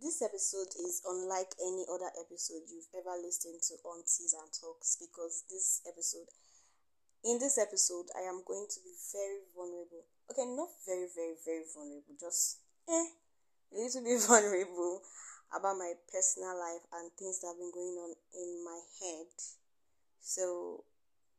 this 0.00 0.24
episode 0.24 0.72
is 0.80 1.04
unlike 1.04 1.52
any 1.60 1.84
other 1.92 2.08
episode 2.16 2.64
you've 2.72 2.88
ever 2.96 3.20
listened 3.20 3.60
to 3.68 3.76
on 3.84 4.00
Teas 4.08 4.32
and 4.32 4.48
Talks 4.48 4.96
because 4.96 5.44
this 5.52 5.84
episode, 5.84 6.24
in 7.20 7.36
this 7.36 7.60
episode, 7.60 8.08
I 8.16 8.24
am 8.24 8.40
going 8.48 8.64
to 8.64 8.80
be 8.80 8.96
very 9.12 9.44
vulnerable. 9.52 10.08
Okay, 10.32 10.48
not 10.56 10.72
very, 10.88 11.04
very, 11.12 11.36
very 11.44 11.68
vulnerable, 11.68 12.16
just 12.16 12.64
eh, 12.88 13.12
a 13.12 13.76
little 13.76 14.00
bit 14.00 14.24
vulnerable 14.28 15.04
about 15.52 15.76
my 15.76 15.92
personal 16.08 16.56
life 16.56 16.84
and 16.96 17.12
things 17.20 17.44
that 17.44 17.52
have 17.52 17.60
been 17.60 17.72
going 17.72 18.00
on 18.00 18.16
in 18.32 18.64
my 18.64 18.80
head. 19.04 19.28
So, 20.24 20.84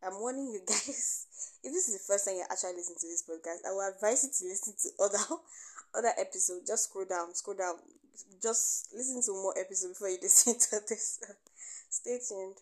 I'm 0.05 0.21
warning 0.21 0.53
you 0.53 0.61
guys. 0.69 1.25
If 1.65 1.73
this 1.73 1.89
is 1.89 1.97
the 1.97 2.05
first 2.05 2.29
time 2.29 2.37
you're 2.37 2.49
actually 2.49 2.77
listening 2.77 3.01
to 3.01 3.09
this 3.09 3.25
podcast, 3.25 3.65
I 3.65 3.73
will 3.73 3.89
advise 3.89 4.21
you 4.21 4.29
to 4.29 4.43
listen 4.53 4.73
to 4.77 4.89
other 5.01 5.25
other 5.95 6.11
episode. 6.19 6.61
Just 6.65 6.85
scroll 6.85 7.05
down, 7.05 7.33
scroll 7.33 7.57
down, 7.57 7.75
just 8.41 8.89
listen 8.93 9.21
to 9.23 9.31
more 9.33 9.53
episodes 9.59 9.93
before 9.93 10.09
you 10.09 10.17
listen 10.21 10.57
to 10.57 10.81
this. 10.87 11.19
Stay 11.89 12.19
tuned. 12.27 12.57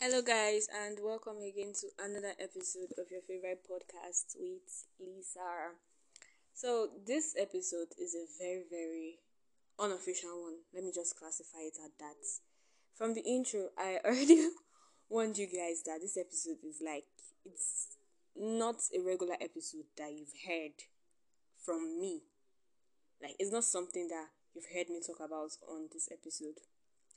Hello, 0.00 0.22
guys, 0.22 0.68
and 0.72 0.98
welcome 1.02 1.36
again 1.42 1.72
to 1.80 1.88
another 2.02 2.32
episode 2.40 2.94
of 2.96 3.10
your 3.10 3.20
favorite 3.28 3.66
podcast 3.68 4.36
with 4.38 4.86
Lisa. 4.98 5.76
So, 6.54 6.88
this 7.06 7.34
episode 7.38 7.88
is 7.98 8.14
a 8.14 8.24
very, 8.40 8.62
very 8.70 9.18
unofficial 9.78 10.42
one. 10.42 10.56
Let 10.74 10.84
me 10.84 10.92
just 10.94 11.18
classify 11.18 11.60
it 11.60 11.78
at 11.84 11.98
that 11.98 12.16
from 12.98 13.14
the 13.14 13.22
intro, 13.22 13.68
I 13.78 14.00
already 14.04 14.48
warned 15.08 15.38
you 15.38 15.46
guys 15.46 15.82
that 15.86 16.00
this 16.02 16.18
episode 16.18 16.58
is 16.68 16.82
like 16.84 17.04
it's 17.46 17.96
not 18.36 18.76
a 18.94 19.00
regular 19.00 19.34
episode 19.40 19.86
that 19.96 20.12
you've 20.12 20.34
heard 20.46 20.74
from 21.64 22.00
me. 22.00 22.22
Like 23.22 23.36
it's 23.38 23.52
not 23.52 23.64
something 23.64 24.08
that 24.08 24.26
you've 24.54 24.66
heard 24.74 24.90
me 24.90 25.00
talk 25.00 25.24
about 25.24 25.50
on 25.70 25.88
this 25.92 26.08
episode. 26.12 26.58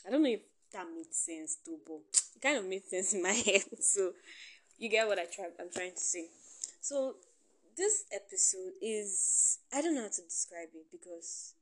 I 0.07 0.11
don't 0.11 0.23
know 0.23 0.29
if 0.29 0.41
that 0.71 0.85
made 0.95 1.13
sense 1.13 1.57
too, 1.65 1.77
but 1.85 2.01
it 2.35 2.41
kind 2.41 2.57
of 2.57 2.65
made 2.65 2.85
sense 2.85 3.13
in 3.13 3.23
my 3.23 3.29
head. 3.45 3.63
So 3.81 4.13
you 4.77 4.87
get 4.87 5.07
what 5.07 5.19
I 5.19 5.25
try 5.25 5.45
I'm 5.59 5.71
trying 5.73 5.93
to 5.93 5.99
say. 5.99 6.27
So 6.79 7.15
this 7.75 8.05
episode 8.13 8.73
is 8.81 9.59
I 9.73 9.81
don't 9.81 9.95
know 9.95 10.03
how 10.03 10.09
to 10.09 10.21
describe 10.21 10.69
it 10.75 10.85
because 10.91 11.55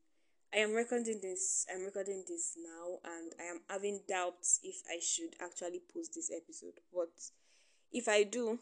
I 0.52 0.58
am 0.58 0.74
recording 0.74 1.20
this. 1.22 1.68
I'm 1.72 1.86
recording 1.86 2.24
this 2.28 2.58
now, 2.58 2.98
and 3.06 3.32
I 3.40 3.44
am 3.52 3.62
having 3.70 4.02
doubts 4.08 4.60
if 4.64 4.82
I 4.90 5.00
should 5.00 5.36
actually 5.40 5.80
post 5.94 6.16
this 6.16 6.32
episode. 6.36 6.74
But 6.92 7.12
if 7.92 8.08
I 8.08 8.24
do, 8.24 8.58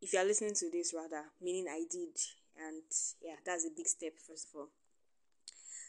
if 0.00 0.14
you 0.14 0.18
are 0.18 0.24
listening 0.24 0.54
to 0.54 0.70
this, 0.70 0.94
rather, 0.96 1.24
meaning 1.42 1.66
I 1.70 1.84
did, 1.90 2.16
and 2.56 2.82
yeah, 3.22 3.34
that's 3.44 3.66
a 3.66 3.76
big 3.76 3.88
step. 3.88 4.12
First 4.26 4.48
of 4.48 4.60
all, 4.60 4.68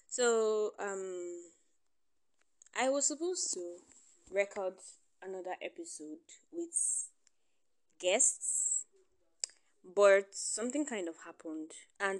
so 0.09 0.71
um, 0.77 1.39
I 2.77 2.89
was 2.89 3.07
supposed 3.07 3.53
to 3.53 3.77
record 4.29 4.73
another 5.23 5.55
episode 5.61 6.19
with 6.51 7.07
guests, 7.97 8.83
but 9.95 10.35
something 10.35 10.85
kind 10.85 11.07
of 11.07 11.15
happened, 11.23 11.71
and 11.97 12.19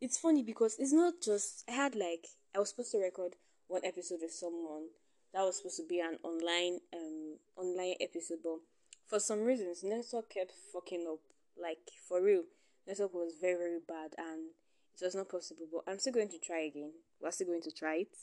it's 0.00 0.18
funny 0.18 0.42
because 0.42 0.76
it's 0.78 0.92
not 0.92 1.14
just 1.22 1.64
I 1.68 1.72
had 1.72 1.94
like 1.94 2.26
I 2.54 2.58
was 2.58 2.70
supposed 2.70 2.92
to 2.92 2.98
record 2.98 3.36
one 3.68 3.84
episode 3.84 4.20
with 4.22 4.32
someone 4.32 4.88
that 5.32 5.42
was 5.42 5.58
supposed 5.58 5.76
to 5.76 5.86
be 5.86 6.00
an 6.00 6.18
online 6.22 6.80
um 6.94 7.36
online 7.56 7.94
episode, 8.00 8.38
but 8.42 8.58
for 9.06 9.20
some 9.20 9.44
reasons 9.44 9.84
network 9.84 10.30
kept 10.30 10.52
fucking 10.72 11.06
up. 11.10 11.20
Like 11.60 11.90
for 12.08 12.22
real, 12.22 12.44
network 12.86 13.12
was 13.12 13.34
very 13.40 13.56
very 13.56 13.80
bad 13.86 14.14
and 14.16 14.50
it 15.00 15.04
was 15.04 15.14
not 15.14 15.28
possible. 15.28 15.66
But 15.70 15.90
I'm 15.90 15.98
still 15.98 16.14
going 16.14 16.30
to 16.30 16.38
try 16.38 16.60
again. 16.60 16.92
We're 17.20 17.30
still 17.30 17.48
going 17.48 17.62
to 17.62 17.70
try 17.72 17.96
it. 17.96 18.16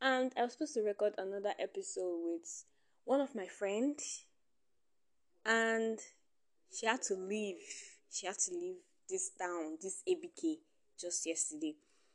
And 0.00 0.32
I 0.36 0.42
was 0.42 0.52
supposed 0.52 0.74
to 0.74 0.82
record 0.82 1.14
another 1.16 1.54
episode 1.58 2.18
with 2.24 2.64
one 3.04 3.20
of 3.20 3.34
my 3.34 3.46
friends, 3.46 4.24
and 5.44 5.98
she 6.70 6.86
had 6.86 7.00
to 7.02 7.14
leave. 7.14 7.56
She 8.10 8.26
had 8.26 8.38
to 8.40 8.50
leave 8.52 8.76
this 9.08 9.30
town, 9.38 9.78
this 9.80 10.02
ABK 10.06 10.58
just 10.98 11.26
yesterday. 11.26 11.74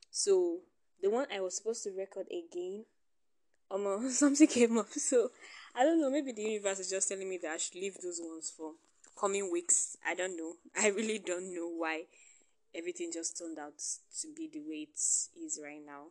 So 0.10 0.60
the 1.02 1.10
one 1.10 1.28
I 1.34 1.42
was 1.42 1.58
supposed 1.58 1.84
to 1.84 1.92
record 1.92 2.28
again, 2.28 2.86
um, 3.70 4.10
something 4.10 4.48
came 4.48 4.78
up. 4.78 4.90
So 4.92 5.32
I 5.76 5.84
don't 5.84 6.02
know. 6.02 6.10
Maybe 6.10 6.32
the 6.32 6.44
universe 6.44 6.80
is 6.80 6.90
just 6.90 7.10
telling 7.10 7.30
me 7.30 7.40
that 7.42 7.52
I 7.52 7.58
should 7.58 7.76
leave 7.76 7.96
those 8.02 8.20
ones 8.22 8.54
for 8.56 8.74
coming 9.20 9.52
weeks. 9.52 9.98
I 10.06 10.16
don't 10.16 10.38
know. 10.38 10.54
I 10.82 10.90
really 10.90 11.20
don't 11.20 11.54
know 11.54 11.68
why 11.68 12.04
everything 12.76 13.12
just 13.14 13.38
turned 13.38 13.60
out 13.60 13.78
to 14.22 14.28
be 14.36 14.50
the 14.52 14.60
way 14.60 14.88
it 14.90 15.00
is 15.40 15.60
right 15.64 15.82
now. 15.86 16.08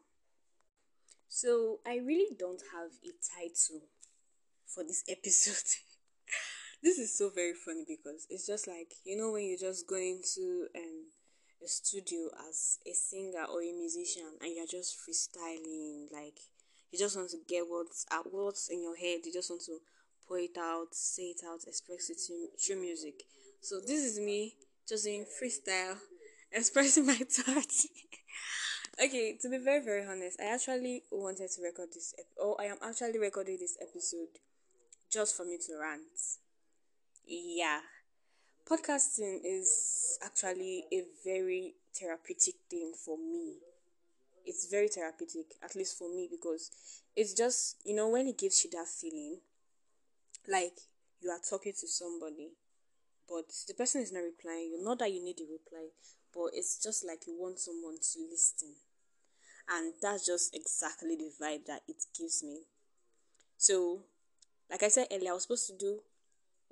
So 1.28 1.78
I 1.86 1.96
really 1.96 2.34
don't 2.38 2.62
have 2.72 2.90
a 3.04 3.12
title 3.38 3.82
for 4.66 4.82
this 4.84 5.04
episode. 5.08 5.78
this 6.82 6.98
is 6.98 7.16
so 7.16 7.30
very 7.30 7.54
funny 7.54 7.84
because 7.86 8.26
it's 8.30 8.46
just 8.46 8.66
like 8.66 8.94
you 9.04 9.16
know 9.16 9.32
when 9.32 9.44
you're 9.44 9.58
just 9.58 9.86
going 9.88 10.22
to 10.34 10.66
um 10.74 11.04
a 11.62 11.68
studio 11.68 12.28
as 12.48 12.78
a 12.86 12.92
singer 12.92 13.44
or 13.52 13.62
a 13.62 13.72
musician 13.72 14.24
and 14.40 14.54
you're 14.54 14.66
just 14.66 14.96
freestyling 14.98 16.10
like 16.12 16.38
you 16.90 16.98
just 16.98 17.16
want 17.16 17.30
to 17.30 17.38
get 17.48 17.64
what's 17.68 18.06
at 18.10 18.22
what's 18.30 18.68
in 18.68 18.82
your 18.82 18.96
head 18.96 19.20
you 19.24 19.32
just 19.32 19.50
want 19.50 19.62
to 19.62 19.78
pour 20.26 20.38
it 20.38 20.56
out 20.58 20.88
say 20.92 21.34
it 21.34 21.40
out 21.46 21.60
express 21.66 22.10
it 22.10 22.18
through 22.26 22.80
music. 22.80 23.24
So 23.60 23.80
this 23.80 24.04
is 24.04 24.18
me 24.18 24.54
just 24.88 25.04
doing 25.04 25.24
freestyle 25.24 25.96
expressing 26.52 27.06
my 27.06 27.14
thoughts. 27.14 27.86
Okay 29.02 29.38
to 29.40 29.48
be 29.48 29.56
very 29.56 29.82
very 29.82 30.04
honest 30.04 30.38
i 30.40 30.52
actually 30.52 31.04
wanted 31.10 31.48
to 31.50 31.62
record 31.62 31.88
this 31.94 32.12
ep- 32.18 32.26
oh 32.38 32.54
i 32.58 32.64
am 32.64 32.76
actually 32.82 33.18
recording 33.18 33.56
this 33.58 33.78
episode 33.80 34.28
just 35.10 35.36
for 35.36 35.44
me 35.44 35.56
to 35.56 35.78
rant. 35.80 36.02
Yeah 37.24 37.80
podcasting 38.68 39.40
is 39.44 40.18
actually 40.24 40.84
a 40.92 41.02
very 41.24 41.74
therapeutic 41.94 42.54
thing 42.68 42.92
for 42.94 43.16
me. 43.18 43.58
It's 44.46 44.70
very 44.70 44.88
therapeutic, 44.88 45.54
at 45.62 45.76
least 45.76 45.98
for 45.98 46.08
me, 46.08 46.28
because 46.30 46.70
it's 47.14 47.34
just, 47.34 47.76
you 47.84 47.94
know, 47.94 48.08
when 48.08 48.26
it 48.26 48.38
gives 48.38 48.64
you 48.64 48.70
that 48.70 48.88
feeling 48.88 49.38
like 50.48 50.78
you 51.20 51.30
are 51.30 51.40
talking 51.48 51.72
to 51.72 51.86
somebody, 51.86 52.52
but 53.28 53.44
the 53.68 53.74
person 53.74 54.00
is 54.00 54.12
not 54.12 54.20
replying 54.20 54.70
you. 54.72 54.82
Not 54.82 54.98
that 55.00 55.12
you 55.12 55.22
need 55.22 55.40
a 55.40 55.52
reply, 55.52 55.88
but 56.34 56.50
it's 56.54 56.82
just 56.82 57.06
like 57.06 57.26
you 57.26 57.36
want 57.38 57.58
someone 57.58 57.96
to 58.00 58.18
listen. 58.30 58.74
And 59.68 59.92
that's 60.02 60.26
just 60.26 60.54
exactly 60.54 61.16
the 61.16 61.30
vibe 61.40 61.66
that 61.66 61.82
it 61.86 62.04
gives 62.18 62.42
me. 62.42 62.62
So, 63.56 64.00
like 64.70 64.82
I 64.82 64.88
said 64.88 65.08
earlier, 65.12 65.30
I 65.30 65.34
was 65.34 65.42
supposed 65.42 65.66
to 65.68 65.76
do 65.76 66.00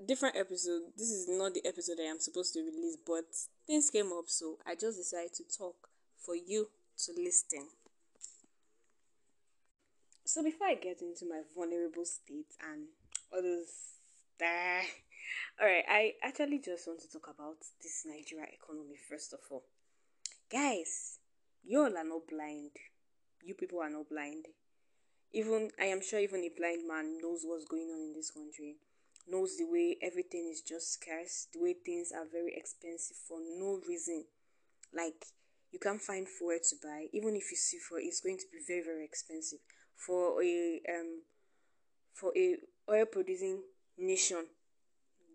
different 0.06 0.36
episode. 0.36 0.82
This 0.96 1.10
is 1.10 1.26
not 1.28 1.54
the 1.54 1.66
episode 1.66 1.98
I 2.00 2.04
am 2.10 2.20
supposed 2.20 2.54
to 2.54 2.60
release, 2.60 2.96
but 3.06 3.24
things 3.66 3.90
came 3.90 4.12
up, 4.12 4.28
so 4.28 4.58
I 4.66 4.74
just 4.74 4.98
decided 4.98 5.34
to 5.34 5.44
talk 5.44 5.88
for 6.16 6.34
you 6.36 6.68
to 7.04 7.12
listen. 7.16 7.66
So 10.24 10.42
before 10.42 10.66
I 10.68 10.74
get 10.74 11.00
into 11.00 11.24
my 11.28 11.40
vulnerable 11.54 12.04
state 12.04 12.54
and 12.70 12.86
all 13.32 13.42
those 13.42 13.72
there, 14.38 14.82
all 15.60 15.66
right, 15.66 15.84
I 15.88 16.12
actually 16.22 16.58
just 16.58 16.86
want 16.86 17.00
to 17.00 17.10
talk 17.10 17.28
about 17.34 17.56
this 17.82 18.04
Nigeria 18.06 18.46
economy 18.52 18.96
first 19.08 19.32
of 19.32 19.40
all, 19.50 19.64
guys. 20.50 21.18
You 21.64 21.80
all 21.80 21.96
are 21.96 22.04
not 22.04 22.28
blind. 22.30 22.70
You 23.42 23.54
people 23.54 23.80
are 23.80 23.90
not 23.90 24.08
blind. 24.08 24.46
Even 25.32 25.70
I 25.78 25.86
am 25.86 26.00
sure 26.00 26.20
even 26.20 26.44
a 26.44 26.50
blind 26.56 26.86
man 26.88 27.18
knows 27.20 27.42
what's 27.44 27.66
going 27.66 27.90
on 27.92 28.00
in 28.00 28.12
this 28.14 28.30
country 28.30 28.76
knows 29.30 29.56
the 29.56 29.64
way 29.64 29.96
everything 30.02 30.48
is 30.50 30.62
just 30.62 30.92
scarce, 30.92 31.48
the 31.52 31.60
way 31.60 31.74
things 31.74 32.12
are 32.14 32.26
very 32.30 32.54
expensive 32.56 33.16
for 33.28 33.38
no 33.40 33.80
reason. 33.88 34.24
Like 34.94 35.26
you 35.72 35.78
can't 35.78 36.00
find 36.00 36.26
fuel 36.26 36.58
to 36.70 36.76
buy, 36.82 37.06
even 37.12 37.36
if 37.36 37.50
you 37.50 37.56
see 37.56 37.78
fuel, 37.78 38.00
it's 38.02 38.20
going 38.20 38.38
to 38.38 38.46
be 38.52 38.58
very 38.66 38.82
very 38.82 39.04
expensive 39.04 39.58
for 39.94 40.42
a 40.42 40.80
um 40.88 41.22
for 42.14 42.32
a 42.36 42.56
oil 42.90 43.06
producing 43.06 43.62
nation. 43.96 44.46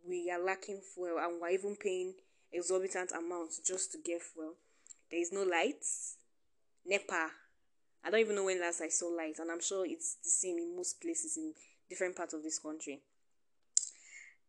We 0.07 0.29
are 0.31 0.43
lacking 0.43 0.81
fuel, 0.93 1.17
and 1.19 1.39
we're 1.39 1.49
even 1.49 1.77
paying 1.77 2.15
exorbitant 2.51 3.11
amounts 3.11 3.59
just 3.59 3.91
to 3.93 3.99
get 4.03 4.21
fuel. 4.21 4.55
There 5.09 5.21
is 5.21 5.31
no 5.31 5.43
lights. 5.43 6.17
NEPA. 6.85 7.29
I 8.03 8.09
don't 8.09 8.19
even 8.19 8.35
know 8.35 8.43
when 8.43 8.59
last 8.59 8.81
I 8.81 8.89
saw 8.89 9.07
light, 9.07 9.39
and 9.39 9.49
I'm 9.49 9.61
sure 9.61 9.85
it's 9.85 10.17
the 10.21 10.29
same 10.29 10.57
in 10.57 10.75
most 10.75 11.01
places 11.01 11.37
in 11.37 11.53
different 11.89 12.17
parts 12.17 12.33
of 12.33 12.43
this 12.43 12.59
country 12.59 13.01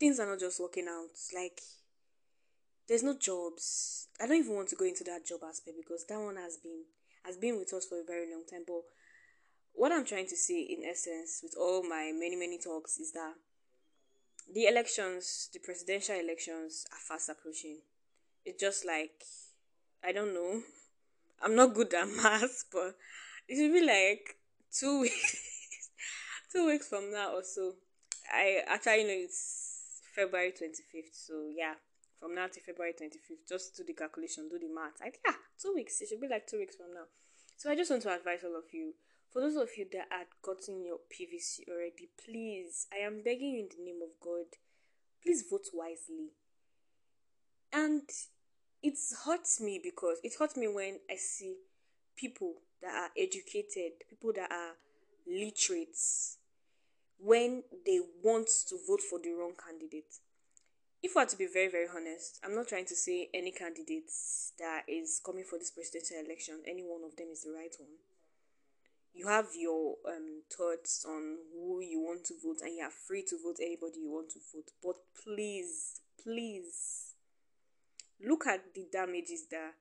things 0.05 0.21
are 0.21 0.27
not 0.27 0.39
just 0.39 0.61
working 0.61 0.87
out. 0.87 1.17
Like, 1.35 1.63
there's 2.87 3.03
no 3.03 3.17
jobs. 3.19 4.09
I 4.21 4.27
don't 4.27 4.37
even 4.37 4.55
want 4.55 4.69
to 4.69 4.77
go 4.77 4.85
into 4.85 5.03
that 5.05 5.25
job 5.25 5.41
aspect 5.49 5.79
because 5.79 6.05
that 6.11 6.21
one 6.21 6.37
has 6.37 6.59
been 6.59 6.85
has 7.25 7.39
been 7.39 7.59
with 7.59 7.73
us 7.73 7.87
for 7.87 7.99
a 7.99 8.05
very 8.05 8.31
long 8.31 8.43
time. 8.45 8.65
But 8.67 8.83
what 9.73 9.93
I'm 9.93 10.05
trying 10.05 10.27
to 10.27 10.37
say, 10.37 10.61
in 10.61 10.85
essence, 10.85 11.41
with 11.43 11.55
all 11.59 11.83
my 11.83 12.13
many 12.13 12.37
many 12.37 12.59
talks, 12.59 12.99
is 12.99 13.13
that 13.13 13.33
the 14.53 14.67
elections, 14.67 15.49
the 15.55 15.59
presidential 15.59 16.17
elections 16.17 16.85
are 16.93 16.99
fast 16.99 17.31
approaching. 17.31 17.79
It's 18.45 18.61
just 18.61 18.85
like 18.85 19.25
I 20.07 20.13
don't 20.13 20.35
know. 20.35 20.61
I'm 21.43 21.57
not 21.57 21.73
good 21.73 21.95
at 21.95 22.09
math, 22.23 22.65
but 22.71 22.95
it 23.49 23.57
should 23.57 23.73
be 23.73 23.87
like 23.87 24.37
two 24.71 25.01
weeks 25.05 25.37
two 26.53 26.67
weeks 26.67 26.89
from 26.89 27.11
now 27.11 27.37
or 27.37 27.43
so. 27.43 27.73
I 28.31 28.61
actually 28.69 29.05
know 29.05 29.17
it's 29.17 29.64
February 30.15 30.53
25th, 30.53 31.13
so 31.13 31.51
yeah, 31.55 31.75
from 32.21 32.35
now 32.35 32.47
to 32.47 32.61
February 32.61 32.93
25th, 32.93 33.49
just 33.49 33.77
do 33.77 33.85
the 33.85 33.93
calculation, 33.93 34.49
do 34.49 34.59
the 34.59 34.73
math. 34.73 35.01
I 35.03 35.13
yeah, 35.27 35.35
two 35.61 35.75
weeks. 35.75 36.01
It 36.01 36.09
should 36.09 36.21
be 36.21 36.29
like 36.29 36.47
two 36.47 36.59
weeks 36.59 36.77
from 36.77 36.95
now. 36.95 37.07
So 37.57 37.71
I 37.71 37.77
just 37.77 37.91
want 37.91 38.03
to 38.03 38.15
advise 38.15 38.45
all 38.45 38.57
of 38.57 38.73
you 38.73 38.95
for 39.35 39.41
those 39.41 39.57
of 39.57 39.69
you 39.77 39.85
that 39.91 40.07
had 40.11 40.29
gotten 40.43 40.85
your 40.85 40.99
PVC 41.11 41.69
already, 41.69 42.09
please, 42.25 42.87
I 42.93 43.05
am 43.05 43.21
begging 43.25 43.51
you 43.51 43.61
in 43.63 43.69
the 43.69 43.85
name 43.85 44.01
of 44.01 44.11
God, 44.23 44.47
please 45.21 45.43
vote 45.51 45.67
wisely. 45.75 46.31
And 47.73 48.09
it 48.81 48.95
hurts 49.27 49.61
me 49.61 49.81
because 49.83 50.21
it 50.23 50.35
hurts 50.39 50.57
me 50.57 50.69
when 50.69 51.01
I 51.11 51.17
see 51.17 51.57
people 52.17 52.55
that 52.81 52.95
are 52.95 53.11
educated, 53.19 54.07
people 54.09 54.33
that 54.37 54.53
are 54.53 54.75
literates, 55.27 56.39
when 57.19 57.63
they 57.87 58.01
want 58.23 58.49
to 58.69 58.77
vote 58.87 59.01
for 59.01 59.19
the 59.19 59.33
wrong 59.33 59.55
candidate. 59.57 60.21
If 61.03 61.17
I 61.17 61.25
were 61.25 61.31
to 61.31 61.37
be 61.37 61.47
very, 61.53 61.69
very 61.69 61.87
honest, 61.95 62.41
I'm 62.43 62.55
not 62.55 62.69
trying 62.69 62.87
to 62.87 62.97
say 62.97 63.29
any 63.35 63.53
candidate 63.53 64.11
that 64.59 64.85
is 64.89 65.21
coming 65.25 65.45
for 65.45 65.59
this 65.59 65.71
presidential 65.71 66.25
election, 66.25 66.63
any 66.67 66.83
one 66.83 67.03
of 67.05 67.17
them 67.17 67.29
is 67.31 67.43
the 67.43 67.53
right 67.53 67.75
one. 67.79 67.91
You 69.13 69.29
have 69.29 69.49
your 69.57 69.97
um 70.09 70.43
thoughts 70.51 71.05
on 71.09 71.37
who 71.53 71.81
you 71.81 72.01
want 72.01 72.25
to 72.27 72.35
vote 72.43 72.63
and 72.63 72.75
you 72.75 72.83
are 72.83 72.91
free 72.91 73.23
to 73.29 73.37
vote 73.43 73.59
anybody 73.61 74.01
you 74.01 74.11
want 74.11 74.31
to 74.31 74.41
vote. 74.53 74.71
But 74.83 74.97
please 75.23 76.01
please 76.21 77.15
look 78.21 78.47
at 78.47 78.75
the 78.75 78.87
damages 78.91 79.47
that 79.51 79.75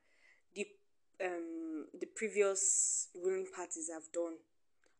the 0.53 0.67
um 1.23 1.87
the 1.99 2.05
previous 2.15 3.07
ruling 3.15 3.47
parties 3.55 3.89
have 3.91 4.11
done 4.13 4.37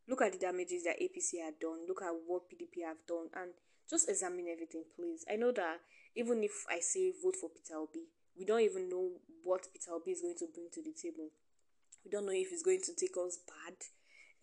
look 0.07 0.21
at 0.21 0.31
the 0.31 0.39
damages 0.39 0.83
that 0.83 0.99
apc 0.99 1.39
had 1.43 1.59
done 1.59 1.85
look 1.87 2.01
at 2.01 2.11
what 2.27 2.43
pdp 2.49 2.83
have 2.85 2.97
done 3.07 3.29
and 3.35 3.51
just 3.89 4.09
examine 4.09 4.47
everything 4.51 4.83
please 4.95 5.25
i 5.31 5.35
know 5.35 5.51
that 5.51 5.79
even 6.15 6.43
if 6.43 6.65
i 6.69 6.79
say 6.79 7.11
vote 7.23 7.35
for 7.39 7.49
peter 7.49 7.77
obi 7.77 8.07
we 8.37 8.45
don't 8.45 8.61
even 8.61 8.89
know 8.89 9.09
what 9.43 9.67
peter 9.73 9.91
obi 9.91 10.11
is 10.11 10.21
going 10.21 10.35
to 10.37 10.47
bring 10.53 10.67
to 10.71 10.81
the 10.81 10.93
table 10.93 11.29
we 12.03 12.11
don't 12.11 12.25
know 12.25 12.35
if 12.35 12.49
he's 12.49 12.63
going 12.63 12.81
to 12.81 12.93
take 12.95 13.15
us 13.17 13.39
bad 13.47 13.75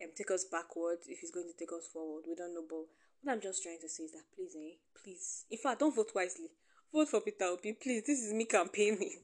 um, 0.01 0.09
take 0.17 0.31
us 0.31 0.45
backwards, 0.45 1.05
if 1.07 1.19
he's 1.19 1.31
going 1.31 1.47
to 1.47 1.57
take 1.57 1.71
us 1.73 1.87
forward. 1.91 2.23
We 2.27 2.35
don't 2.35 2.53
know, 2.53 2.63
but 2.67 2.85
what 3.21 3.33
I'm 3.33 3.41
just 3.41 3.63
trying 3.63 3.79
to 3.81 3.89
say 3.89 4.03
is 4.03 4.11
that 4.11 4.25
please, 4.35 4.55
eh, 4.55 4.77
please, 4.97 5.45
in 5.49 5.57
fact, 5.57 5.79
don't 5.79 5.95
vote 5.95 6.11
wisely. 6.15 6.49
Vote 6.93 7.09
for 7.09 7.21
Peter 7.21 7.45
Obi, 7.45 7.73
please. 7.73 8.03
This 8.05 8.19
is 8.19 8.33
me 8.33 8.45
campaigning. 8.45 9.21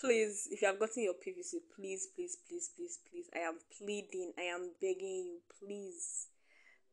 Please, 0.00 0.48
if 0.50 0.62
you 0.62 0.68
have 0.68 0.78
gotten 0.78 1.02
your 1.04 1.14
PVC, 1.14 1.60
please, 1.74 2.08
please, 2.14 2.38
please, 2.48 2.70
please, 2.76 2.98
please. 3.10 3.26
I 3.34 3.40
am 3.40 3.58
pleading, 3.78 4.32
I 4.38 4.42
am 4.42 4.72
begging 4.80 5.24
you, 5.26 5.38
please, 5.58 6.26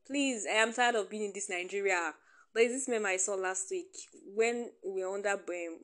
please. 0.05 0.45
I 0.49 0.55
am 0.55 0.73
tired 0.73 0.95
of 0.95 1.09
being 1.09 1.25
in 1.25 1.33
this 1.33 1.49
Nigeria. 1.49 2.13
There 2.53 2.63
is 2.63 2.71
this 2.71 2.87
meme 2.87 3.05
I 3.05 3.17
saw 3.17 3.35
last 3.35 3.67
week 3.71 3.95
when 4.35 4.69
we 4.85 5.03
were 5.03 5.13
under 5.13 5.31
um, 5.31 5.79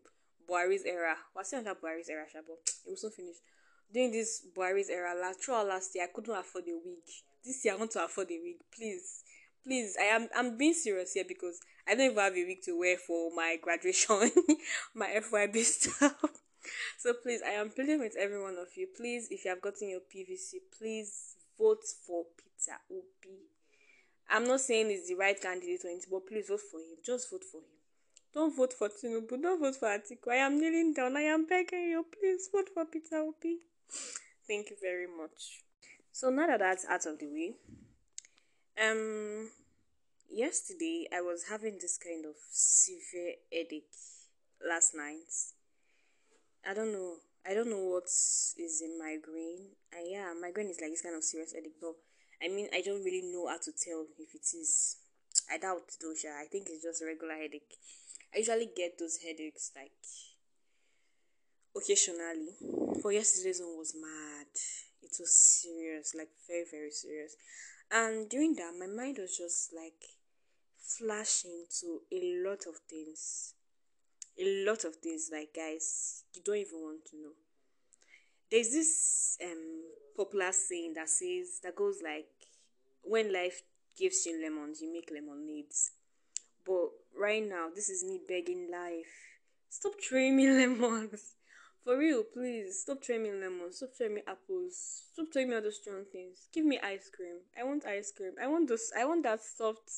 Buhari's 0.50 0.86
era. 0.86 1.16
Was 1.36 1.52
it 1.54 1.58
under 1.58 1.76
Buhari's 1.76 2.10
era, 2.10 2.26
Shabo? 2.26 2.56
It 2.86 2.92
was 2.92 3.04
not 3.04 3.14
finished 3.14 3.42
during 3.94 4.12
this 4.12 4.46
Buhari's 4.56 4.90
era 4.90 5.14
last 5.20 5.44
throughout 5.44 5.68
last 5.68 5.96
year 5.96 6.06
I 6.06 6.14
couldn't 6.14 6.36
afford 6.36 6.66
a 6.68 6.76
wig. 6.84 7.04
This 7.44 7.64
year 7.66 7.74
I 7.74 7.78
want 7.78 7.92
to 7.92 8.06
afford 8.06 8.28
a 8.32 8.40
wig. 8.42 8.58
Please. 8.76 9.24
Please, 9.64 9.96
I 10.00 10.06
am 10.06 10.28
I'm 10.36 10.58
being 10.58 10.74
serious 10.74 11.14
here 11.14 11.26
because 11.28 11.60
I 11.88 11.96
don't 11.96 12.12
even 12.12 12.18
have 12.18 12.34
a 12.36 12.46
wig 12.46 12.62
to 12.64 12.78
wear 12.80 12.98
for 12.98 13.32
my 13.36 13.58
graduation, 13.62 14.32
my 14.94 15.08
FYB 15.08 15.58
stuff. 15.64 16.14
So 16.98 17.14
please, 17.14 17.42
I 17.46 17.52
am 17.52 17.70
pleading 17.70 18.00
with 18.00 18.16
every 18.18 18.42
one 18.42 18.58
of 18.58 18.76
you. 18.76 18.88
Please, 18.96 19.28
if 19.32 19.46
you 19.46 19.52
have 19.52 19.62
gotten 19.62 19.90
your 19.90 20.02
PVC, 20.02 20.56
please 20.78 21.36
vote 21.58 21.84
for 22.06 22.26
Peter 22.38 22.78
Obi. 22.92 23.38
I'm 24.30 24.48
not 24.48 24.62
saying 24.62 24.90
he's 24.90 25.08
the 25.08 25.16
right 25.16 25.40
candidate 25.40 25.82
or 25.84 25.90
anything, 25.90 26.10
but 26.12 26.28
please 26.28 26.48
vote 26.48 26.62
for 26.62 26.80
him. 26.80 26.98
Just 27.04 27.32
vote 27.32 27.44
for 27.44 27.58
him. 27.58 27.80
Don't 28.34 28.56
vote 28.56 28.74
for 28.74 28.90
Tinubu. 28.90 29.42
Don't 29.42 29.60
vote 29.60 29.76
for 29.76 29.88
Atiku. 29.88 30.32
I 30.32 30.36
am 30.36 30.60
kneeling 30.60 30.94
down. 30.94 31.18
I 31.18 31.22
am 31.22 31.48
begging 31.48 31.90
you. 31.90 32.06
Please 32.20 32.48
vote 32.52 32.70
for 32.74 32.86
Peter 32.86 33.18
Obi. 33.18 33.58
Thank 34.48 34.70
you 34.70 34.76
very 34.82 35.08
much. 35.08 35.64
So 36.12 36.30
now 36.30 36.46
that 36.48 36.60
that's 36.60 36.86
out 36.86 37.06
of 37.08 37.18
the 37.18 37.28
way, 37.28 37.56
um, 38.80 39.50
yesterday 40.30 41.08
I 41.16 41.22
was 41.22 41.46
having 41.50 41.80
this 41.82 41.98
kind 41.98 42.26
of 42.26 42.36
severe 42.52 43.34
headache 43.52 43.90
last 44.68 44.94
night. 44.96 45.32
I 46.70 46.76
don't 46.76 46.94
know. 46.94 47.16
I 47.50 47.56
don't 47.56 47.72
know 47.72 47.82
what 47.82 48.04
is 48.06 48.84
a 48.86 48.90
migraine. 49.02 49.74
Uh, 49.92 50.06
yeah, 50.06 50.34
migraine 50.40 50.70
is 50.70 50.78
like 50.80 50.92
this 50.92 51.02
kind 51.02 51.16
of 51.16 51.24
serious 51.24 51.52
headache, 51.52 51.82
but 51.82 51.96
I 52.44 52.48
mean, 52.48 52.70
I 52.72 52.82
don't 52.86 53.04
really 53.04 53.26
know 53.26 53.48
how 53.48 53.58
to 53.58 53.72
tell 53.74 54.06
if 54.20 54.36
it 54.36 54.46
is. 54.54 54.98
I 55.52 55.58
doubt 55.58 55.90
though, 56.00 56.14
I 56.14 56.46
think 56.46 56.68
it's 56.70 56.84
just 56.84 57.02
a 57.02 57.08
regular 57.08 57.34
headache. 57.34 57.74
I 58.36 58.38
usually 58.38 58.70
get 58.78 59.00
those 59.00 59.18
headaches 59.18 59.72
like 59.76 59.98
occasionally. 61.76 62.54
But 63.02 63.18
yesterday's 63.18 63.62
one 63.62 63.80
was 63.80 63.96
mad. 63.98 64.54
It 65.02 65.18
was 65.20 65.34
serious, 65.34 66.14
like 66.14 66.30
very, 66.48 66.66
very 66.70 66.92
serious. 66.92 67.36
And 67.90 68.30
during 68.30 68.54
that, 68.58 68.78
my 68.78 68.86
mind 68.86 69.18
was 69.18 69.36
just 69.36 69.74
like 69.74 70.06
flashing 70.78 71.66
to 71.82 72.02
a 72.14 72.44
lot 72.46 72.62
of 72.70 72.78
things. 72.88 73.56
A 74.40 74.66
lot 74.66 74.86
of 74.86 74.96
things, 74.96 75.30
like 75.32 75.54
guys, 75.54 76.24
you 76.34 76.42
don't 76.44 76.58
even 76.58 76.80
want 76.82 77.06
to 77.12 77.18
know. 77.18 77.34
There's 78.50 78.70
this 78.70 79.38
um 79.44 79.84
popular 80.16 80.52
saying 80.52 80.94
that 80.94 81.10
says 81.10 81.60
that 81.64 81.76
goes 81.76 82.00
like 82.04 82.28
when 83.04 83.34
life 83.34 83.62
gives 83.98 84.26
you 84.26 84.42
lemons, 84.42 84.82
you 84.82 84.92
make 84.94 85.12
lemonades. 85.12 85.92
But 86.66 86.90
right 87.18 87.48
now, 87.48 87.68
this 87.74 87.90
is 87.90 88.04
me 88.04 88.20
begging 88.28 88.70
life. 88.72 89.12
Stop 89.70 89.94
throwing 90.02 90.38
me 90.38 90.50
lemons. 90.52 91.36
For 91.84 91.98
real, 91.98 92.24
please 92.24 92.82
stop 92.82 93.04
throwing 93.04 93.24
me 93.24 93.32
lemons, 93.32 93.78
stop 93.78 93.90
throwing 93.98 94.16
me 94.16 94.22
apples, 94.28 95.06
stop 95.14 95.28
throwing 95.32 95.50
me 95.50 95.56
other 95.56 95.72
strong 95.72 96.06
things. 96.12 96.48
Give 96.54 96.66
me 96.66 96.80
ice 96.80 97.10
cream. 97.10 97.38
I 97.60 97.64
want 97.64 97.86
ice 97.86 98.12
cream. 98.16 98.34
I 98.42 98.48
want 98.48 98.68
those. 98.68 98.92
I 98.98 99.06
want 99.06 99.24
that 99.24 99.42
soft. 99.44 99.90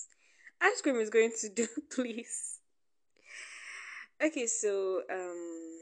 Ice 0.61 0.81
cream 0.81 0.97
is 0.97 1.09
going 1.09 1.31
to 1.41 1.49
do, 1.49 1.67
please. 1.91 2.60
Okay, 4.23 4.45
so 4.45 5.01
um, 5.09 5.79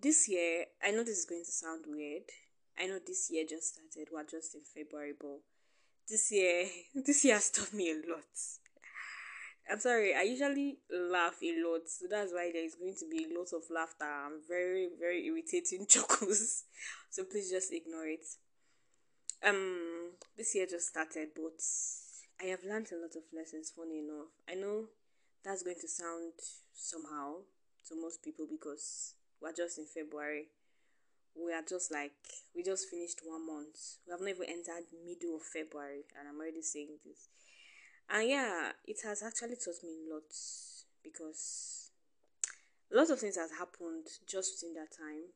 this 0.00 0.28
year 0.28 0.66
I 0.80 0.92
know 0.92 1.02
this 1.02 1.18
is 1.18 1.24
going 1.24 1.42
to 1.44 1.50
sound 1.50 1.86
weird. 1.88 2.22
I 2.78 2.86
know 2.86 3.00
this 3.04 3.28
year 3.32 3.44
just 3.48 3.74
started. 3.74 4.12
We're 4.12 4.22
just 4.22 4.54
in 4.54 4.60
February, 4.62 5.14
but 5.20 5.40
this 6.08 6.30
year, 6.30 6.66
this 7.04 7.24
year 7.24 7.34
has 7.34 7.50
taught 7.50 7.74
me 7.74 7.90
a 7.90 7.94
lot. 7.94 8.22
I'm 9.68 9.80
sorry, 9.80 10.14
I 10.14 10.22
usually 10.22 10.78
laugh 10.88 11.34
a 11.42 11.54
lot, 11.66 11.88
so 11.88 12.06
that's 12.08 12.32
why 12.32 12.50
there 12.52 12.64
is 12.64 12.76
going 12.76 12.94
to 13.00 13.08
be 13.10 13.26
lots 13.36 13.52
of 13.52 13.62
laughter 13.74 14.04
and 14.04 14.40
very, 14.46 14.90
very 15.00 15.26
irritating 15.26 15.86
chuckles. 15.88 16.62
so 17.10 17.24
please 17.24 17.50
just 17.50 17.72
ignore 17.72 18.06
it. 18.06 18.26
Um, 19.44 20.12
this 20.36 20.54
year 20.54 20.66
just 20.70 20.90
started, 20.90 21.30
but 21.34 21.58
I 22.40 22.50
have 22.50 22.62
learned 22.62 22.86
a 22.92 23.02
lot 23.02 23.16
of 23.16 23.24
lessons. 23.36 23.72
Funny 23.74 23.98
enough, 23.98 24.30
I 24.48 24.54
know 24.54 24.84
that's 25.44 25.62
going 25.62 25.76
to 25.80 25.88
sound 25.88 26.32
somehow 26.72 27.44
to 27.88 28.00
most 28.00 28.24
people 28.24 28.46
because 28.50 29.14
we're 29.40 29.52
just 29.52 29.78
in 29.78 29.86
February. 29.86 30.48
We 31.36 31.52
are 31.52 31.66
just 31.66 31.92
like 31.92 32.14
we 32.54 32.62
just 32.62 32.88
finished 32.88 33.20
one 33.24 33.46
month. 33.46 33.98
We 34.06 34.12
have 34.12 34.20
not 34.20 34.30
even 34.30 34.48
entered 34.48 34.86
middle 35.04 35.36
of 35.36 35.42
February, 35.42 36.06
and 36.18 36.28
I'm 36.28 36.38
already 36.38 36.62
saying 36.62 36.98
this 37.04 37.28
and 38.10 38.28
yeah 38.28 38.72
it 38.86 38.98
has 39.04 39.22
actually 39.22 39.56
taught 39.56 39.82
me 39.82 39.94
a 40.04 40.14
lot 40.14 40.28
because 41.02 41.90
a 42.92 42.96
lot 42.96 43.10
of 43.10 43.18
things 43.18 43.36
has 43.36 43.50
happened 43.52 44.06
just 44.28 44.54
within 44.54 44.74
that 44.74 44.92
time 44.92 45.32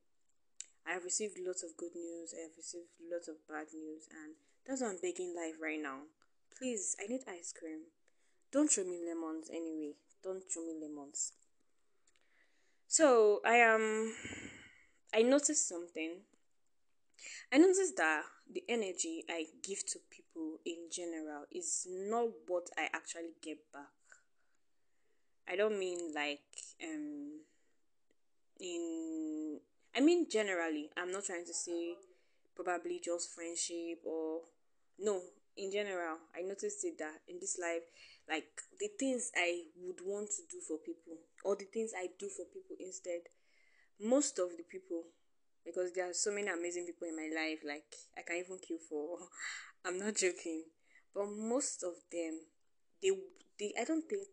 i 0.86 0.92
have 0.92 1.04
received 1.04 1.38
lots 1.40 1.62
of 1.62 1.76
good 1.76 1.94
news 1.94 2.34
i 2.36 2.42
have 2.42 2.56
received 2.56 2.92
lots 3.10 3.28
of 3.28 3.36
bad 3.48 3.66
news 3.72 4.08
and 4.12 4.34
that's 4.66 4.82
why 4.82 4.88
i'm 4.88 5.00
begging 5.00 5.34
life 5.36 5.56
right 5.62 5.80
now 5.80 6.00
please 6.56 6.96
i 7.00 7.06
need 7.06 7.20
ice 7.28 7.52
cream 7.52 7.88
don't 8.52 8.70
throw 8.70 8.84
me 8.84 8.98
lemons 9.06 9.48
anyway 9.50 9.92
don't 10.22 10.42
throw 10.52 10.62
me 10.64 10.74
lemons 10.80 11.32
so 12.86 13.40
i 13.44 13.54
am 13.54 13.80
um, 13.80 14.12
i 15.14 15.22
noticed 15.22 15.68
something 15.68 16.20
I 17.52 17.58
noticed 17.58 17.96
that 17.96 18.22
the 18.52 18.62
energy 18.68 19.24
I 19.28 19.46
give 19.62 19.84
to 19.86 19.98
people 20.10 20.58
in 20.64 20.88
general 20.90 21.44
is 21.50 21.86
not 21.90 22.28
what 22.46 22.68
I 22.76 22.88
actually 22.94 23.34
get 23.42 23.58
back. 23.72 23.86
I 25.50 25.56
don't 25.56 25.78
mean 25.78 26.12
like 26.14 26.40
um 26.82 27.40
in 28.60 29.60
I 29.96 30.00
mean 30.00 30.26
generally. 30.30 30.90
I'm 30.96 31.10
not 31.10 31.24
trying 31.24 31.46
to 31.46 31.54
say 31.54 31.94
probably 32.54 33.00
just 33.02 33.34
friendship 33.34 34.00
or 34.04 34.40
no, 34.98 35.22
in 35.56 35.72
general. 35.72 36.18
I 36.36 36.42
noticed 36.42 36.84
it 36.84 36.98
that 36.98 37.20
in 37.28 37.38
this 37.40 37.58
life 37.60 37.82
like 38.28 38.48
the 38.78 38.88
things 38.98 39.32
I 39.36 39.64
would 39.80 40.00
want 40.04 40.28
to 40.36 40.42
do 40.50 40.60
for 40.60 40.76
people 40.78 41.16
or 41.44 41.56
the 41.56 41.64
things 41.64 41.92
I 41.96 42.08
do 42.18 42.28
for 42.28 42.44
people 42.52 42.76
instead. 42.78 43.22
Most 44.00 44.38
of 44.38 44.50
the 44.56 44.62
people, 44.62 45.02
because 45.64 45.92
there 45.92 46.08
are 46.08 46.14
so 46.14 46.30
many 46.30 46.48
amazing 46.48 46.86
people 46.86 47.08
in 47.08 47.16
my 47.16 47.28
life, 47.34 47.60
like 47.66 47.88
I 48.16 48.22
can 48.22 48.36
even 48.36 48.58
kill 48.58 48.78
for. 48.88 49.18
I'm 49.84 49.98
not 49.98 50.16
joking, 50.16 50.64
but 51.14 51.26
most 51.30 51.82
of 51.82 51.94
them, 52.12 52.40
they 53.02 53.10
they 53.58 53.72
I 53.80 53.84
don't 53.84 54.08
think. 54.08 54.28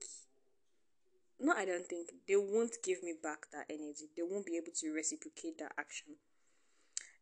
No, 1.40 1.54
I 1.54 1.66
don't 1.66 1.86
think 1.86 2.12
they 2.28 2.36
won't 2.38 2.75
give 2.84 3.04
me 3.04 3.14
back 3.22 3.48
that 3.52 3.66
energy. 3.70 4.08
They 4.16 4.24
won't 4.24 4.46
be 4.46 4.58
able 4.58 4.72
to 4.74 4.92
reciprocate 4.94 5.58
that 5.60 5.74
action. 5.78 6.16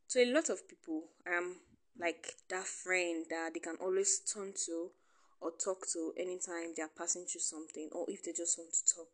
So 0.08 0.20
a 0.20 0.32
lot 0.32 0.50
of 0.50 0.68
people, 0.68 1.06
um, 1.26 1.56
like 2.00 2.28
that 2.50 2.66
friend 2.66 3.26
that 3.30 3.54
they 3.54 3.60
can 3.60 3.78
always 3.82 4.20
turn 4.20 4.54
to 4.68 4.92
or 5.44 5.52
talk 5.52 5.84
to 5.92 6.14
anytime 6.18 6.72
they 6.76 6.82
are 6.82 6.96
passing 6.98 7.26
through 7.28 7.44
something 7.44 7.90
or 7.92 8.06
if 8.08 8.24
they 8.24 8.32
just 8.32 8.58
want 8.58 8.72
to 8.72 8.96
talk. 8.96 9.12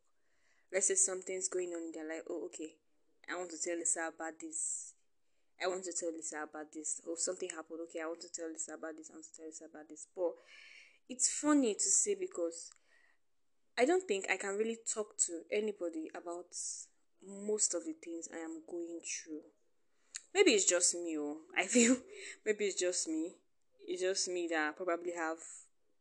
Let's 0.71 0.87
say 0.87 0.95
something's 0.95 1.49
going 1.49 1.73
on 1.73 1.89
in 1.89 1.91
their 1.91 2.07
life. 2.07 2.29
Oh, 2.29 2.45
okay. 2.45 2.77
I 3.25 3.35
want 3.35 3.49
to 3.49 3.57
tell 3.57 3.75
Lisa 3.75 4.13
about 4.13 4.37
this. 4.39 4.93
I 5.57 5.67
want 5.67 5.83
to 5.85 5.93
tell 5.93 6.13
Lisa 6.13 6.45
about 6.45 6.71
this. 6.71 7.01
Or 7.09 7.17
something 7.17 7.49
happened. 7.49 7.81
Okay, 7.89 8.01
I 8.01 8.05
want 8.05 8.21
to 8.21 8.29
tell 8.29 8.47
Lisa 8.47 8.77
about 8.77 8.93
this. 8.95 9.09
I 9.09 9.17
want 9.17 9.25
to 9.25 9.35
tell 9.35 9.45
Lisa 9.49 9.65
about 9.65 9.89
this. 9.89 10.05
But 10.15 10.37
it's 11.09 11.33
funny 11.33 11.73
to 11.73 11.89
say 11.89 12.13
because 12.13 12.69
I 13.77 13.85
don't 13.85 14.05
think 14.07 14.29
I 14.29 14.37
can 14.37 14.53
really 14.53 14.77
talk 14.85 15.17
to 15.25 15.41
anybody 15.51 16.11
about 16.13 16.53
most 17.25 17.73
of 17.73 17.85
the 17.85 17.97
things 17.97 18.29
I 18.31 18.37
am 18.37 18.61
going 18.69 19.01
through. 19.01 19.41
Maybe 20.33 20.51
it's 20.51 20.69
just 20.69 20.93
me, 20.93 21.17
or 21.17 21.33
oh, 21.33 21.37
I 21.57 21.65
feel 21.65 21.97
maybe 22.45 22.65
it's 22.65 22.79
just 22.79 23.07
me. 23.07 23.33
It's 23.87 24.03
just 24.03 24.29
me 24.29 24.47
that 24.51 24.77
probably 24.77 25.13
have 25.17 25.39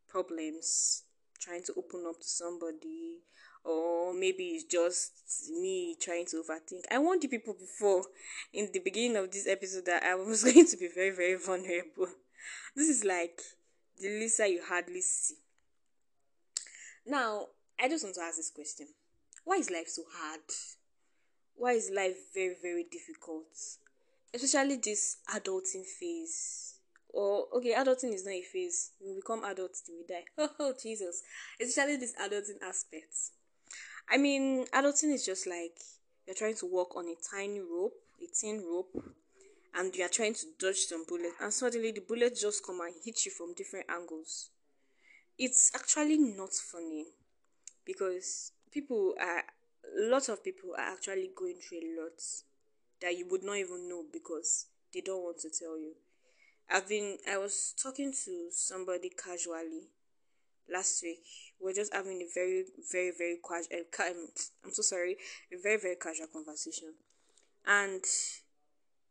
problems 0.08 1.02
trying 1.40 1.62
to 1.64 1.74
open 1.76 2.04
up 2.08 2.20
to 2.20 2.28
somebody 2.28 3.18
or 3.64 4.14
maybe 4.14 4.44
it's 4.44 4.64
just 4.64 5.12
me 5.50 5.96
trying 6.00 6.26
to 6.26 6.36
overthink. 6.42 6.82
I 6.90 6.98
warned 6.98 7.22
you 7.22 7.28
people 7.28 7.54
before 7.54 8.04
in 8.52 8.70
the 8.72 8.78
beginning 8.80 9.16
of 9.16 9.30
this 9.30 9.46
episode 9.46 9.86
that 9.86 10.02
I 10.02 10.14
was 10.14 10.44
going 10.52 10.66
to 10.66 10.76
be 10.76 10.88
very, 10.94 11.10
very 11.10 11.36
vulnerable. 11.36 12.08
This 12.74 12.88
is 12.88 13.04
like 13.04 13.40
the 14.00 14.08
Lisa 14.08 14.48
you 14.48 14.62
hardly 14.66 15.00
see. 15.00 15.36
Now, 17.06 17.46
I 17.80 17.88
just 17.88 18.04
want 18.04 18.16
to 18.16 18.22
ask 18.22 18.36
this 18.36 18.50
question 18.50 18.86
Why 19.44 19.56
is 19.56 19.70
life 19.70 19.88
so 19.88 20.02
hard? 20.14 20.40
Why 21.54 21.72
is 21.72 21.90
life 21.94 22.16
very, 22.34 22.54
very 22.60 22.84
difficult? 22.90 23.46
Especially 24.32 24.76
this 24.76 25.16
adulting 25.34 25.84
phase 25.84 26.67
or 27.10 27.46
okay, 27.56 27.74
adulting 27.74 28.12
is 28.12 28.24
not 28.24 28.32
a 28.34 28.42
phase. 28.42 28.92
We 29.00 29.14
become 29.16 29.44
adults 29.44 29.82
till 29.82 29.96
we 29.96 30.06
die. 30.06 30.24
Oh, 30.58 30.74
Jesus! 30.80 31.22
Especially 31.60 31.96
this 31.96 32.14
adulting 32.20 32.62
aspects. 32.62 33.32
I 34.10 34.16
mean, 34.16 34.66
adulting 34.74 35.12
is 35.12 35.24
just 35.24 35.46
like 35.46 35.78
you're 36.26 36.36
trying 36.36 36.56
to 36.56 36.66
walk 36.66 36.96
on 36.96 37.06
a 37.06 37.14
tiny 37.30 37.60
rope, 37.60 37.94
a 38.22 38.26
thin 38.26 38.62
rope, 38.64 38.90
and 39.74 39.94
you 39.94 40.04
are 40.04 40.08
trying 40.08 40.34
to 40.34 40.46
dodge 40.58 40.76
some 40.76 41.04
bullets, 41.06 41.36
and 41.40 41.52
suddenly 41.52 41.92
the 41.92 42.02
bullets 42.06 42.40
just 42.40 42.64
come 42.64 42.80
and 42.80 42.94
hit 43.04 43.24
you 43.24 43.32
from 43.32 43.54
different 43.54 43.86
angles. 43.90 44.50
It's 45.38 45.70
actually 45.74 46.18
not 46.18 46.52
funny 46.52 47.06
because 47.84 48.52
people 48.72 49.14
are 49.20 49.42
lots 49.96 50.28
of 50.28 50.42
people 50.42 50.70
are 50.76 50.92
actually 50.92 51.30
going 51.36 51.56
through 51.56 51.78
a 51.78 52.02
lot 52.02 52.20
that 53.00 53.16
you 53.16 53.26
would 53.30 53.44
not 53.44 53.56
even 53.56 53.88
know 53.88 54.04
because 54.12 54.66
they 54.92 55.00
don't 55.00 55.22
want 55.22 55.38
to 55.40 55.50
tell 55.50 55.78
you. 55.78 55.94
I've 56.70 56.88
been 56.88 57.16
I 57.30 57.38
was 57.38 57.74
talking 57.82 58.12
to 58.24 58.48
somebody 58.50 59.10
casually 59.10 59.88
last 60.70 61.02
week. 61.02 61.24
We 61.62 61.72
are 61.72 61.74
just 61.74 61.94
having 61.94 62.20
a 62.20 62.28
very 62.34 62.64
very 62.92 63.12
very 63.16 63.38
casual. 63.46 63.84
Um, 64.00 64.28
I'm 64.64 64.72
so 64.72 64.82
sorry, 64.82 65.16
a 65.52 65.56
very 65.62 65.78
very 65.78 65.96
casual 65.96 66.26
conversation, 66.26 66.94
and 67.66 68.04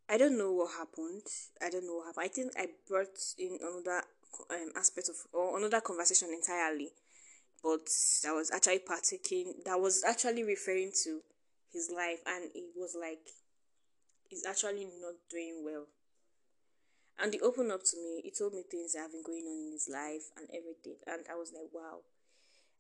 I 0.08 0.18
don't 0.18 0.38
know 0.38 0.54
what 0.54 0.72
happened. 0.78 1.24
I 1.62 1.70
don't 1.70 1.86
know 1.86 1.96
what 1.96 2.08
happened. 2.08 2.26
I 2.26 2.28
think 2.28 2.54
I 2.58 2.68
brought 2.88 3.18
in 3.40 3.58
another 3.60 4.04
um, 4.52 4.72
aspect 4.76 5.10
of 5.10 5.16
or 5.34 5.58
another 5.58 5.82
conversation 5.82 6.30
entirely, 6.32 6.92
but 7.64 7.90
that 8.24 8.34
was 8.36 8.52
actually 8.52 8.80
partaking. 8.80 9.56
That 9.66 9.80
was 9.80 10.04
actually 10.04 10.44
referring 10.44 10.92
to 11.06 11.22
his 11.74 11.92
life, 11.94 12.20
and 12.28 12.52
it 12.54 12.66
was 12.76 12.96
like 13.00 13.28
he's 14.30 14.46
actually 14.46 14.86
not 15.02 15.16
doing 15.30 15.64
well 15.66 15.88
and 17.20 17.34
he 17.34 17.40
opened 17.40 17.72
up 17.72 17.84
to 17.86 17.98
me. 17.98 18.22
He 18.24 18.32
told 18.32 18.54
me 18.54 18.64
things 18.70 18.94
that 18.94 19.00
have 19.00 19.12
been 19.12 19.24
going 19.26 19.46
on 19.46 19.66
in 19.68 19.72
his 19.72 19.90
life 19.92 20.30
and 20.38 20.48
everything. 20.50 20.98
And 21.08 21.26
I 21.32 21.36
was 21.36 21.52
like, 21.52 21.70
wow. 21.74 22.06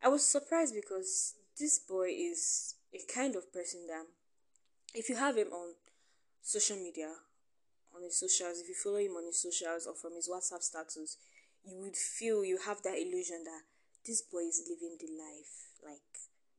I 0.03 0.09
was 0.09 0.27
surprised 0.27 0.75
because 0.75 1.33
this 1.59 1.79
boy 1.79 2.09
is 2.09 2.75
a 2.93 3.01
kind 3.11 3.35
of 3.35 3.51
person 3.51 3.87
that, 3.87 4.05
if 4.93 5.09
you 5.09 5.15
have 5.15 5.37
him 5.37 5.47
on 5.51 5.73
social 6.41 6.77
media, 6.77 7.09
on 7.95 8.03
his 8.03 8.19
socials, 8.19 8.59
if 8.61 8.69
you 8.69 8.75
follow 8.75 8.97
him 8.97 9.17
on 9.17 9.25
his 9.25 9.41
socials 9.41 9.87
or 9.87 9.95
from 9.95 10.13
his 10.15 10.29
WhatsApp 10.29 10.61
status, 10.61 11.17
you 11.65 11.75
would 11.81 11.95
feel 11.95 12.45
you 12.45 12.59
have 12.65 12.81
that 12.83 12.97
illusion 12.97 13.43
that 13.43 13.61
this 14.05 14.21
boy 14.21 14.45
is 14.47 14.69
living 14.69 14.97
the 14.99 15.09
life. 15.17 15.73
Like, 15.83 16.05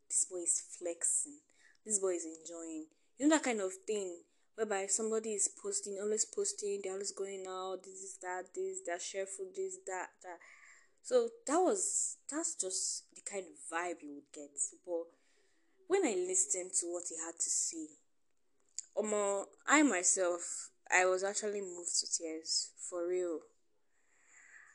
this 0.09 0.27
boy 0.29 0.43
is 0.43 0.63
flexing. 0.79 1.39
This 1.87 2.01
boy 2.01 2.15
is 2.15 2.27
enjoying. 2.27 2.87
You 3.19 3.29
know 3.29 3.37
that 3.37 3.45
kind 3.45 3.61
of 3.61 3.73
thing 3.87 4.19
whereby 4.59 4.87
somebody 4.89 5.35
is 5.35 5.49
posting, 5.63 5.99
always 6.03 6.25
posting, 6.25 6.81
they're 6.83 6.93
always 6.93 7.13
going 7.13 7.45
out, 7.49 7.79
this 7.85 8.03
is 8.03 8.19
that, 8.21 8.43
this, 8.53 8.81
that, 8.87 9.01
share 9.01 9.25
food, 9.25 9.55
this, 9.55 9.79
that, 9.87 10.09
that. 10.25 10.39
So 11.01 11.29
that 11.47 11.59
was 11.59 12.17
that's 12.29 12.57
just 12.57 13.05
the 13.15 13.23
kind 13.23 13.45
of 13.47 13.55
vibe 13.73 14.03
you 14.03 14.17
would 14.17 14.33
get. 14.35 14.51
But 14.85 15.07
when 15.87 16.05
I 16.05 16.17
listened 16.27 16.73
to 16.81 16.87
what 16.87 17.05
he 17.09 17.15
had 17.25 17.37
to 17.37 17.49
say, 17.49 17.87
um, 18.99 19.45
I 19.69 19.83
myself, 19.85 20.71
I 20.91 21.07
was 21.07 21.23
actually 21.23 21.61
moved 21.61 21.95
to 22.01 22.07
tears 22.19 22.71
for 22.91 23.07
real. 23.07 23.39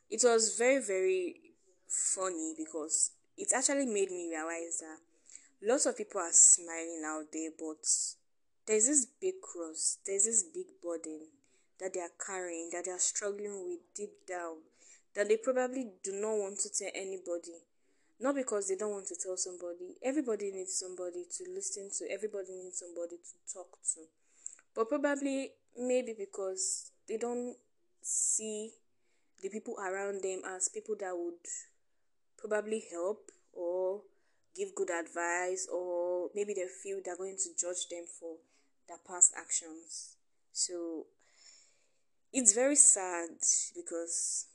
It 0.09 0.21
was 0.23 0.55
very, 0.57 0.81
very 0.81 1.35
funny 1.89 2.53
because 2.57 3.11
it 3.37 3.49
actually 3.53 3.85
made 3.85 4.11
me 4.11 4.29
realize 4.29 4.79
that 4.79 4.97
lots 5.61 5.85
of 5.85 5.97
people 5.97 6.21
are 6.21 6.31
smiling 6.31 7.03
out 7.05 7.25
there, 7.33 7.49
but 7.59 7.85
there's 8.67 8.87
this 8.87 9.05
big 9.19 9.41
cross, 9.41 9.97
there's 10.05 10.25
this 10.25 10.43
big 10.43 10.67
burden 10.81 11.27
that 11.79 11.93
they 11.93 11.99
are 11.99 12.15
carrying, 12.25 12.69
that 12.71 12.85
they 12.85 12.91
are 12.91 12.99
struggling 12.99 13.63
with 13.65 13.79
deep 13.95 14.25
down, 14.27 14.57
that 15.15 15.27
they 15.27 15.37
probably 15.37 15.91
do 16.03 16.13
not 16.13 16.37
want 16.37 16.59
to 16.59 16.69
tell 16.69 16.91
anybody. 16.95 17.59
Not 18.19 18.35
because 18.35 18.69
they 18.69 18.75
don't 18.75 18.91
want 18.91 19.07
to 19.07 19.15
tell 19.21 19.35
somebody. 19.35 19.97
Everybody 20.01 20.51
needs 20.51 20.77
somebody 20.77 21.25
to 21.37 21.43
listen 21.53 21.89
to, 21.97 22.05
everybody 22.09 22.53
needs 22.53 22.79
somebody 22.79 23.17
to 23.17 23.53
talk 23.53 23.77
to. 23.95 24.01
But 24.75 24.87
probably, 24.87 25.51
maybe 25.77 26.15
because 26.17 26.91
they 27.07 27.17
don't 27.17 27.55
see 28.01 28.71
the 29.41 29.49
people 29.49 29.75
around 29.77 30.23
them 30.23 30.41
as 30.47 30.69
people 30.69 30.95
that 30.99 31.13
would 31.13 31.43
probably 32.37 32.85
help 32.91 33.29
or 33.51 34.01
give 34.55 34.73
good 34.75 34.89
advice, 34.89 35.67
or 35.71 36.29
maybe 36.33 36.53
they 36.53 36.67
feel 36.81 36.99
they're 37.03 37.17
going 37.17 37.37
to 37.37 37.49
judge 37.59 37.87
them 37.89 38.05
for 38.19 38.37
their 38.87 38.97
past 39.07 39.33
actions. 39.37 40.15
So 40.51 41.05
it's 42.31 42.53
very 42.53 42.75
sad 42.75 43.29
because 43.75 44.47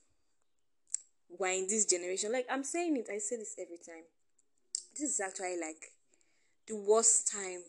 we're 1.29 1.53
in 1.53 1.67
this 1.69 1.85
generation. 1.85 2.33
Like 2.33 2.47
I'm 2.51 2.65
saying 2.65 2.97
it, 2.97 3.09
I 3.13 3.19
say 3.19 3.37
this 3.37 3.55
every 3.59 3.79
time. 3.79 4.05
This 4.99 5.11
is 5.11 5.21
actually 5.21 5.57
like 5.61 5.93
the 6.67 6.77
worst 6.77 7.31
time 7.33 7.63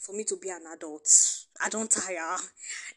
for 0.00 0.12
me 0.14 0.24
to 0.24 0.36
be 0.36 0.50
an 0.50 0.64
adult. 0.72 1.08
I 1.64 1.68
don't 1.68 1.90
tire 1.90 2.36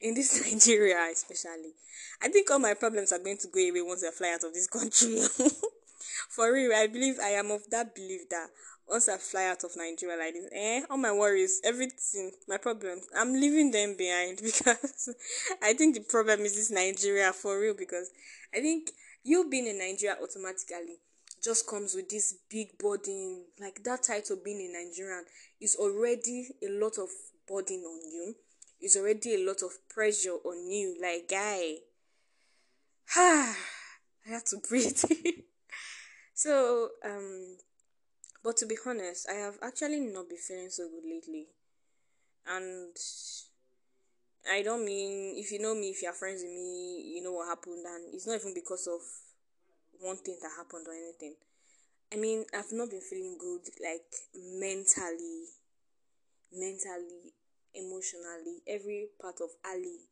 in 0.02 0.16
this 0.16 0.42
Nigeria, 0.52 1.08
especially. 1.12 1.74
I 2.22 2.30
think 2.30 2.50
all 2.50 2.60
my 2.60 2.74
problems 2.74 3.12
are 3.12 3.20
going 3.20 3.38
to 3.38 3.48
go 3.48 3.60
away 3.60 3.82
once 3.82 4.04
I 4.04 4.12
fly 4.12 4.34
out 4.34 4.44
of 4.44 4.54
this 4.54 4.68
country. 4.68 5.22
for 6.30 6.52
real, 6.52 6.74
I 6.74 6.88
believe 6.88 7.18
I 7.22 7.30
am 7.30 7.52
of 7.52 7.70
that 7.70 7.94
belief 7.94 8.30
that 8.30 8.48
once 8.88 9.10
I 9.10 9.18
fly 9.18 9.46
out 9.46 9.64
of 9.64 9.72
Nigeria 9.76 10.18
like 10.18 10.34
this, 10.34 10.50
eh, 10.54 10.82
all 10.90 10.98
my 10.98 11.12
worries, 11.12 11.62
everything, 11.64 12.32
my 12.48 12.58
problems, 12.58 13.08
I'm 13.18 13.34
leaving 13.34 13.72
them 13.72 13.96
behind 13.98 14.38
because 14.44 15.10
I 15.62 15.74
think 15.74 15.96
the 15.96 16.02
problem 16.02 16.42
is 16.42 16.56
this 16.56 16.72
Nigeria 16.72 17.34
for 17.34 17.60
real 17.60 17.74
because 17.74 18.10
I 18.54 18.60
think 18.60 18.92
you 19.24 19.50
being 19.50 19.68
in 19.68 19.80
Nigeria 19.80 20.18
automatically 20.22 20.98
just 21.44 21.68
comes 21.68 21.94
with 21.96 22.10
this 22.10 22.36
big 22.50 22.78
burden. 22.78 23.46
Like 23.60 23.84
that 23.84 24.04
title 24.04 24.38
being 24.44 24.62
a 24.62 24.86
Nigerian 24.86 25.26
is 25.62 25.76
already 25.76 26.48
a 26.64 26.70
lot 26.70 26.98
of 26.98 27.10
burden 27.48 27.84
on 27.86 28.00
you. 28.12 28.36
It's 28.82 28.98
already 28.98 29.36
a 29.36 29.46
lot 29.46 29.62
of 29.64 29.72
pressure 29.90 30.38
on 30.44 30.70
you. 30.70 30.98
Like 31.02 31.30
guy, 31.30 31.76
I 33.16 33.56
have 34.30 34.44
to 34.46 34.58
breathe. 34.68 34.98
so 36.34 36.90
um 37.04 37.58
but 38.46 38.58
to 38.58 38.68
be 38.68 38.78
honest, 38.86 39.28
I 39.28 39.34
have 39.42 39.58
actually 39.64 40.00
not 40.02 40.30
been 40.30 40.38
feeling 40.38 40.70
so 40.70 40.88
good 40.88 41.04
lately. 41.04 41.48
And 42.46 42.96
I 44.48 44.62
don't 44.62 44.86
mean 44.86 45.34
if 45.36 45.52
you 45.52 45.58
know 45.58 45.74
me, 45.74 45.90
if 45.90 46.04
you're 46.04 46.14
friends 46.14 46.44
with 46.44 46.52
me, 46.52 47.02
you 47.16 47.24
know 47.24 47.32
what 47.34 47.48
happened, 47.48 47.84
and 47.84 48.14
it's 48.14 48.28
not 48.28 48.36
even 48.36 48.54
because 48.54 48.86
of 48.86 49.02
one 50.00 50.18
thing 50.18 50.38
that 50.44 50.52
happened 50.56 50.86
or 50.88 50.94
anything. 50.94 51.34
I 52.14 52.18
mean, 52.18 52.46
I've 52.54 52.72
not 52.72 52.92
been 52.92 53.02
feeling 53.02 53.36
good, 53.40 53.66
like 53.82 54.14
mentally, 54.38 55.50
mentally, 56.54 57.34
emotionally, 57.74 58.62
every 58.68 59.08
part 59.20 59.42
of 59.42 59.50
Ali. 59.66 60.06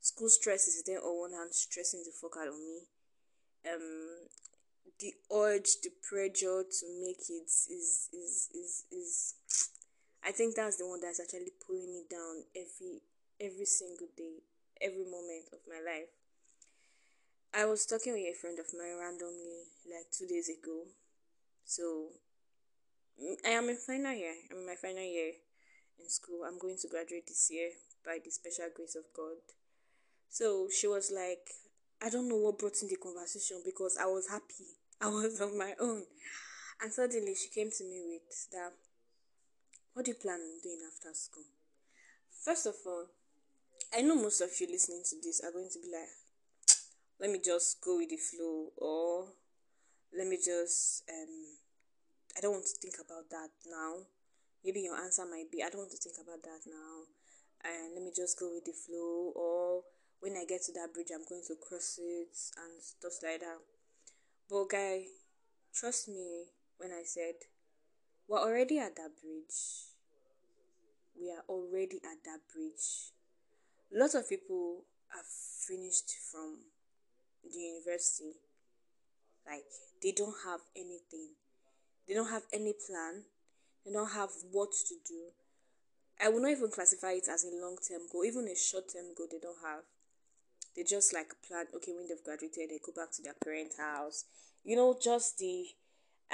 School 0.00 0.28
stress 0.28 0.68
is 0.68 0.84
there 0.86 1.02
on 1.02 1.18
one 1.18 1.32
hand, 1.32 1.52
stressing 1.52 2.04
the 2.06 2.12
fuck 2.14 2.38
out 2.40 2.46
of 2.46 2.54
me. 2.54 2.86
Um, 3.66 4.28
the 4.98 5.14
urge, 5.32 5.80
the 5.82 5.90
pressure 6.02 6.62
to 6.62 6.86
make 7.00 7.22
it 7.28 7.50
is 7.50 8.08
is 8.12 8.48
is 8.54 8.84
is. 8.90 9.34
I 10.24 10.30
think 10.30 10.54
that's 10.54 10.78
the 10.78 10.86
one 10.86 11.00
that's 11.00 11.20
actually 11.20 11.50
pulling 11.66 11.90
me 11.92 12.04
down 12.08 12.44
every 12.54 13.02
every 13.40 13.66
single 13.66 14.06
day, 14.16 14.42
every 14.80 15.04
moment 15.04 15.50
of 15.52 15.58
my 15.66 15.82
life. 15.82 16.10
I 17.54 17.66
was 17.66 17.84
talking 17.84 18.14
with 18.14 18.24
a 18.32 18.38
friend 18.40 18.58
of 18.58 18.66
mine 18.72 18.96
randomly 18.98 19.68
like 19.84 20.08
two 20.10 20.26
days 20.26 20.48
ago. 20.48 20.86
So 21.64 22.14
mm, 23.20 23.36
I 23.44 23.50
am 23.50 23.68
in 23.68 23.76
final 23.76 24.14
year. 24.14 24.34
I'm 24.50 24.58
in 24.58 24.66
my 24.66 24.76
final 24.80 25.04
year 25.04 25.32
in 25.98 26.08
school. 26.08 26.44
I'm 26.46 26.58
going 26.58 26.78
to 26.80 26.88
graduate 26.88 27.26
this 27.26 27.50
year 27.50 27.70
by 28.04 28.18
the 28.24 28.30
special 28.30 28.70
grace 28.74 28.96
of 28.96 29.04
God. 29.14 29.36
So 30.30 30.68
she 30.72 30.86
was 30.86 31.12
like, 31.14 31.50
I 32.04 32.10
don't 32.10 32.28
know 32.28 32.36
what 32.36 32.58
brought 32.58 32.82
in 32.82 32.88
the 32.88 32.96
conversation 32.96 33.62
because 33.64 33.96
I 33.96 34.06
was 34.06 34.28
happy. 34.28 34.74
I 35.00 35.06
was 35.08 35.40
on 35.40 35.56
my 35.56 35.74
own. 35.80 36.02
And 36.82 36.92
suddenly 36.92 37.34
she 37.34 37.48
came 37.48 37.70
to 37.70 37.84
me 37.84 38.02
with 38.02 38.48
that 38.50 38.72
what 39.94 40.06
do 40.06 40.10
you 40.10 40.16
plan 40.16 40.40
on 40.40 40.58
doing 40.62 40.80
after 40.88 41.12
school? 41.12 41.44
First 42.44 42.66
of 42.66 42.74
all, 42.86 43.06
I 43.94 44.00
know 44.00 44.16
most 44.16 44.40
of 44.40 44.48
you 44.58 44.66
listening 44.66 45.02
to 45.04 45.16
this 45.22 45.42
are 45.44 45.52
going 45.52 45.68
to 45.70 45.78
be 45.78 45.92
like, 45.92 46.08
let 47.20 47.30
me 47.30 47.38
just 47.44 47.80
go 47.84 47.98
with 47.98 48.08
the 48.08 48.16
flow 48.16 48.72
or 48.78 49.36
let 50.16 50.26
me 50.26 50.38
just 50.42 51.04
um 51.12 51.60
I 52.36 52.40
don't 52.40 52.52
want 52.52 52.64
to 52.64 52.80
think 52.80 52.96
about 53.04 53.28
that 53.30 53.52
now. 53.68 54.08
Maybe 54.64 54.80
your 54.80 54.96
answer 54.96 55.28
might 55.28 55.52
be 55.52 55.62
I 55.62 55.68
don't 55.68 55.84
want 55.86 55.92
to 55.92 56.02
think 56.02 56.16
about 56.18 56.42
that 56.42 56.64
now 56.66 57.06
and 57.62 57.94
let 57.94 58.02
me 58.02 58.10
just 58.16 58.40
go 58.40 58.50
with 58.54 58.64
the 58.64 58.72
flow 58.72 59.32
or 59.36 59.82
when 60.22 60.38
I 60.38 60.46
get 60.46 60.62
to 60.62 60.72
that 60.78 60.94
bridge 60.94 61.10
I'm 61.10 61.26
going 61.28 61.42
to 61.48 61.56
cross 61.58 61.98
it 61.98 62.30
and 62.54 62.78
stuff 62.78 63.18
like 63.22 63.40
that. 63.40 63.58
But 64.48 64.70
guy, 64.70 65.10
trust 65.74 66.08
me 66.08 66.46
when 66.78 66.90
I 66.90 67.02
said 67.04 67.34
we're 68.28 68.38
already 68.38 68.78
at 68.78 68.94
that 68.96 69.18
bridge. 69.20 69.90
We 71.18 71.30
are 71.30 71.42
already 71.48 71.96
at 71.96 72.22
that 72.24 72.40
bridge. 72.54 73.10
Lots 73.92 74.14
of 74.14 74.28
people 74.28 74.84
have 75.14 75.26
finished 75.26 76.14
from 76.30 76.56
the 77.42 77.58
university 77.58 78.38
like 79.46 79.64
they 80.02 80.12
don't 80.12 80.34
have 80.46 80.60
anything 80.76 81.34
they 82.06 82.14
don't 82.14 82.30
have 82.30 82.42
any 82.52 82.72
plan 82.72 83.22
they 83.84 83.92
don't 83.92 84.12
have 84.12 84.30
what 84.50 84.70
to 84.70 84.94
do 85.06 85.30
i 86.22 86.28
will 86.28 86.40
not 86.40 86.50
even 86.50 86.70
classify 86.70 87.12
it 87.12 87.28
as 87.28 87.44
a 87.44 87.54
long-term 87.60 88.02
goal 88.10 88.24
even 88.24 88.46
a 88.46 88.54
short-term 88.56 89.14
goal 89.16 89.26
they 89.30 89.42
don't 89.42 89.58
have 89.64 89.82
they 90.76 90.82
just 90.82 91.12
like 91.12 91.32
plan 91.46 91.66
okay 91.74 91.92
when 91.92 92.08
they've 92.08 92.24
graduated 92.24 92.70
they 92.70 92.80
go 92.84 92.92
back 92.94 93.12
to 93.12 93.22
their 93.22 93.34
parent 93.44 93.72
house 93.78 94.24
you 94.64 94.76
know 94.76 94.96
just 95.02 95.38
the 95.38 95.66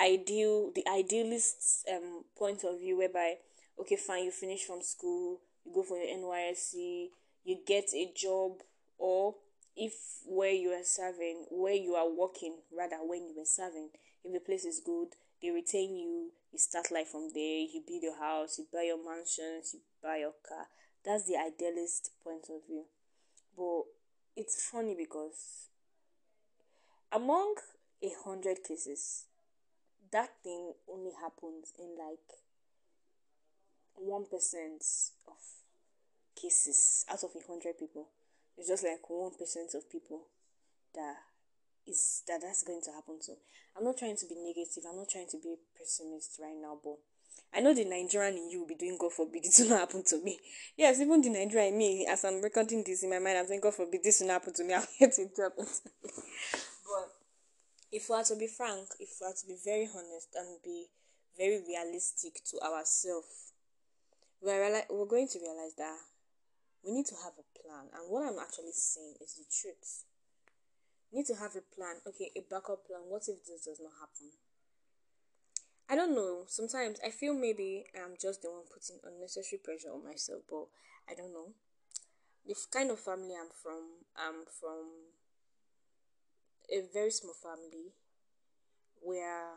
ideal 0.01 0.71
the 0.75 0.87
idealist 0.89 1.87
um 1.93 2.25
point 2.37 2.63
of 2.65 2.79
view 2.79 2.99
whereby 2.99 3.35
okay 3.81 3.97
fine 3.97 4.25
you 4.25 4.31
finish 4.31 4.65
from 4.65 4.81
school 4.81 5.41
you 5.65 5.73
go 5.73 5.83
for 5.83 5.99
your 5.99 6.17
nysc 6.17 7.09
you 7.45 7.59
get 7.67 7.85
a 7.95 8.13
job 8.15 8.53
or 8.99 9.35
if 9.79 9.95
where 10.27 10.53
you 10.53 10.71
are 10.71 10.85
serving, 10.85 11.47
where 11.51 11.75
you 11.75 11.95
are 11.95 12.11
working, 12.11 12.57
rather 12.77 12.97
when 12.97 13.29
you 13.29 13.35
were 13.37 13.47
serving, 13.47 13.91
if 14.25 14.33
the 14.33 14.41
place 14.41 14.65
is 14.65 14.83
good, 14.85 15.09
they 15.41 15.51
retain 15.51 15.97
you, 15.97 16.31
you 16.53 16.59
start 16.59 16.91
life 16.91 17.09
from 17.09 17.31
there, 17.33 17.61
you 17.61 17.83
build 17.87 18.03
your 18.03 18.19
house, 18.19 18.59
you 18.59 18.67
buy 18.73 18.83
your 18.83 18.99
mansions, 19.03 19.73
you 19.73 19.81
buy 20.03 20.19
your 20.19 20.35
car. 20.47 20.67
That's 21.05 21.27
the 21.27 21.37
idealist 21.37 22.11
point 22.25 22.47
of 22.51 22.67
view. 22.67 22.85
But 23.57 23.85
it's 24.39 24.63
funny 24.71 24.95
because 24.97 25.67
among 27.11 27.57
a 28.01 28.11
hundred 28.25 28.63
cases, 28.63 29.25
that 30.13 30.31
thing 30.45 30.75
only 30.89 31.11
happens 31.21 31.73
in 31.77 31.97
like 31.99 32.39
one 33.97 34.27
percent 34.31 34.85
of 35.27 35.43
cases 36.41 37.05
out 37.11 37.25
of 37.25 37.31
a 37.35 37.47
hundred 37.49 37.79
people. 37.81 38.07
It's 38.57 38.69
just 38.69 38.85
like 38.85 39.11
one 39.11 39.33
percent 39.37 39.75
of 39.75 39.91
people 39.91 40.23
that 40.95 41.17
is 41.85 42.23
that 42.29 42.41
that's 42.41 42.63
going 42.63 42.83
to 42.85 42.93
happen 42.93 43.19
to. 43.27 43.33
I'm 43.77 43.85
not 43.85 43.99
trying 43.99 44.17
to 44.19 44.27
be 44.27 44.37
negative. 44.37 44.85
I'm 44.89 44.99
not 44.99 45.11
trying 45.11 45.29
to 45.31 45.39
be 45.43 45.57
pessimist 45.77 46.39
right 46.41 46.57
now, 46.63 46.79
but 46.79 46.99
I 47.55 47.61
know 47.61 47.73
the 47.75 47.85
Nigerian 47.85 48.37
in 48.37 48.51
you 48.51 48.61
will 48.61 48.69
be 48.69 48.75
doing 48.75 48.99
God 49.01 49.13
forbid 49.13 49.45
it 49.45 49.55
will 49.59 49.71
not 49.71 49.81
happen 49.81 50.05
to 50.05 50.23
me. 50.23 50.39
Yes, 50.77 51.01
even 51.01 51.21
the 51.23 51.31
Nigerian 51.31 51.73
in 51.73 51.79
me, 51.79 52.07
as 52.07 52.25
I'm 52.25 52.43
recording 52.43 52.85
this 52.85 53.03
in 53.03 53.11
my 53.11 53.19
mind, 53.19 53.39
I'm 53.39 53.47
saying 53.47 53.61
God 53.63 53.75
forbid 53.75 54.03
this 54.05 54.21
will 54.21 54.29
not 54.29 54.35
happen 54.45 54.55
to 54.55 54.65
me. 54.65 54.75
I'm 54.79 54.87
here 54.99 55.11
to 55.11 55.23
happen 55.43 55.67
But 55.67 57.09
if 57.91 58.09
we 58.09 58.15
are 58.17 58.25
to 58.25 58.37
be 58.37 58.47
frank, 58.47 58.89
if 59.01 59.09
we 59.21 59.27
are 59.27 59.33
to 59.33 59.47
be 59.47 59.57
very 59.65 59.89
honest 59.89 60.29
and 60.37 60.63
be 60.63 60.87
very 61.37 61.63
realistic 61.67 62.45
to 62.51 62.61
ourselves, 62.61 63.53
we're, 64.43 64.85
we're 64.91 65.07
going 65.07 65.29
to 65.29 65.39
realize 65.41 65.75
that 65.79 65.97
we 66.85 66.93
need 66.93 67.07
to 67.07 67.17
have 67.25 67.33
a 67.39 67.47
plan. 67.59 67.89
And 67.97 68.11
what 68.11 68.29
I'm 68.29 68.39
actually 68.39 68.73
saying 68.77 69.15
is 69.21 69.35
the 69.35 69.47
truth. 69.49 70.05
We 71.11 71.21
need 71.21 71.27
to 71.27 71.37
have 71.37 71.57
a 71.57 71.65
plan. 71.75 71.97
Okay, 72.07 72.31
a 72.37 72.43
backup 72.49 72.87
plan. 72.87 73.09
What 73.09 73.25
if 73.29 73.41
this 73.47 73.65
does 73.65 73.81
not 73.81 73.97
happen? 73.99 74.29
I 75.89 75.97
don't 75.97 76.15
know. 76.15 76.45
Sometimes 76.47 77.01
I 77.05 77.11
feel 77.11 77.35
maybe 77.35 77.87
I'm 77.97 78.17
just 78.21 78.43
the 78.43 78.51
one 78.51 78.65
putting 78.73 79.01
unnecessary 79.05 79.61
pressure 79.63 79.91
on 79.93 80.05
myself, 80.05 80.43
but 80.49 80.67
I 81.11 81.15
don't 81.15 81.33
know. 81.33 81.53
The 82.47 82.55
kind 82.71 82.91
of 82.91 83.01
family 83.01 83.35
I'm 83.35 83.51
from, 83.63 83.83
I'm 84.17 84.45
from 84.61 84.87
a 86.71 86.83
very 86.93 87.11
small 87.11 87.35
family 87.35 87.93
where 89.01 89.55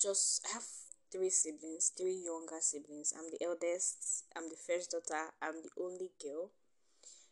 just 0.00 0.46
I 0.48 0.54
have 0.54 0.64
three 1.12 1.30
siblings, 1.30 1.92
three 1.96 2.22
younger 2.24 2.58
siblings. 2.60 3.12
I'm 3.16 3.30
the 3.30 3.44
eldest, 3.44 4.24
I'm 4.36 4.48
the 4.48 4.56
first 4.56 4.92
daughter, 4.92 5.30
I'm 5.42 5.62
the 5.62 5.70
only 5.82 6.10
girl. 6.22 6.50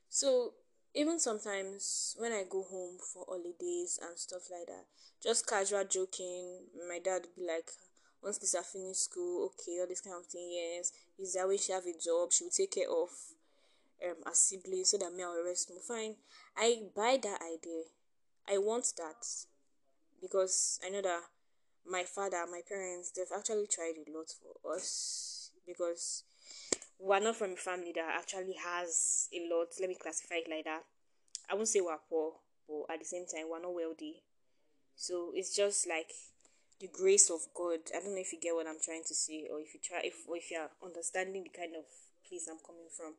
So 0.08 0.54
even 0.94 1.20
sometimes 1.20 2.16
when 2.18 2.32
I 2.32 2.44
go 2.48 2.64
home 2.64 2.98
for 3.12 3.24
holidays 3.28 3.98
and 4.02 4.18
stuff 4.18 4.50
like 4.50 4.66
that, 4.66 4.86
just 5.22 5.46
casual 5.46 5.84
joking, 5.84 6.66
my 6.88 6.98
dad 6.98 7.22
would 7.22 7.36
be 7.36 7.46
like, 7.46 7.70
once 8.22 8.40
Lisa 8.40 8.62
finish 8.62 8.96
school, 8.96 9.46
okay, 9.46 9.78
all 9.80 9.86
this 9.88 10.00
kind 10.00 10.16
of 10.18 10.26
thing, 10.26 10.50
yes, 10.52 10.92
is 11.18 11.34
that 11.34 11.46
when 11.46 11.58
she 11.58 11.72
have 11.72 11.86
a 11.86 11.92
job, 11.92 12.32
she 12.32 12.44
will 12.44 12.50
take 12.50 12.72
care 12.72 12.90
of 12.90 13.08
um 14.04 14.22
a 14.30 14.34
sibling 14.34 14.84
so 14.84 14.96
that 14.98 15.12
me 15.12 15.22
I 15.22 15.28
will 15.28 15.44
rest 15.44 15.70
more. 15.70 15.80
Fine. 15.80 16.16
I 16.56 16.82
buy 16.94 17.18
that 17.22 17.40
idea. 17.42 17.82
I 18.48 18.58
want 18.58 18.92
that 18.96 19.26
because 20.20 20.80
I 20.84 20.90
know 20.90 21.02
that 21.02 21.20
my 21.86 22.04
father, 22.04 22.44
my 22.50 22.60
parents, 22.68 23.12
they've 23.12 23.26
actually 23.36 23.66
tried 23.66 23.94
a 23.96 24.16
lot 24.16 24.32
for 24.40 24.74
us 24.74 25.50
because 25.66 26.24
we're 26.98 27.20
not 27.20 27.36
from 27.36 27.52
a 27.52 27.56
family 27.56 27.92
that 27.94 28.16
actually 28.18 28.56
has 28.64 29.28
a 29.32 29.48
lot. 29.54 29.68
Let 29.80 29.88
me 29.88 29.96
classify 30.00 30.36
it 30.36 30.50
like 30.50 30.64
that. 30.64 30.84
I 31.50 31.54
won't 31.54 31.68
say 31.68 31.80
we're 31.80 31.96
poor, 32.08 32.32
but 32.68 32.92
at 32.92 32.98
the 32.98 33.04
same 33.04 33.24
time, 33.26 33.48
we're 33.50 33.62
not 33.62 33.74
wealthy. 33.74 34.22
So 34.96 35.32
it's 35.34 35.54
just 35.54 35.88
like 35.88 36.10
the 36.80 36.88
grace 36.88 37.30
of 37.30 37.40
God. 37.54 37.80
I 37.94 38.00
don't 38.00 38.14
know 38.14 38.20
if 38.22 38.32
you 38.32 38.40
get 38.40 38.54
what 38.54 38.66
I'm 38.66 38.80
trying 38.82 39.02
to 39.06 39.14
say, 39.14 39.48
or 39.50 39.60
if 39.60 39.74
you 39.74 39.80
try, 39.82 40.00
if 40.04 40.14
or 40.28 40.36
if 40.36 40.50
you're 40.50 40.70
understanding 40.84 41.44
the 41.44 41.54
kind 41.54 41.74
of 41.74 41.84
place 42.28 42.46
I'm 42.48 42.62
coming 42.64 42.88
from. 42.94 43.14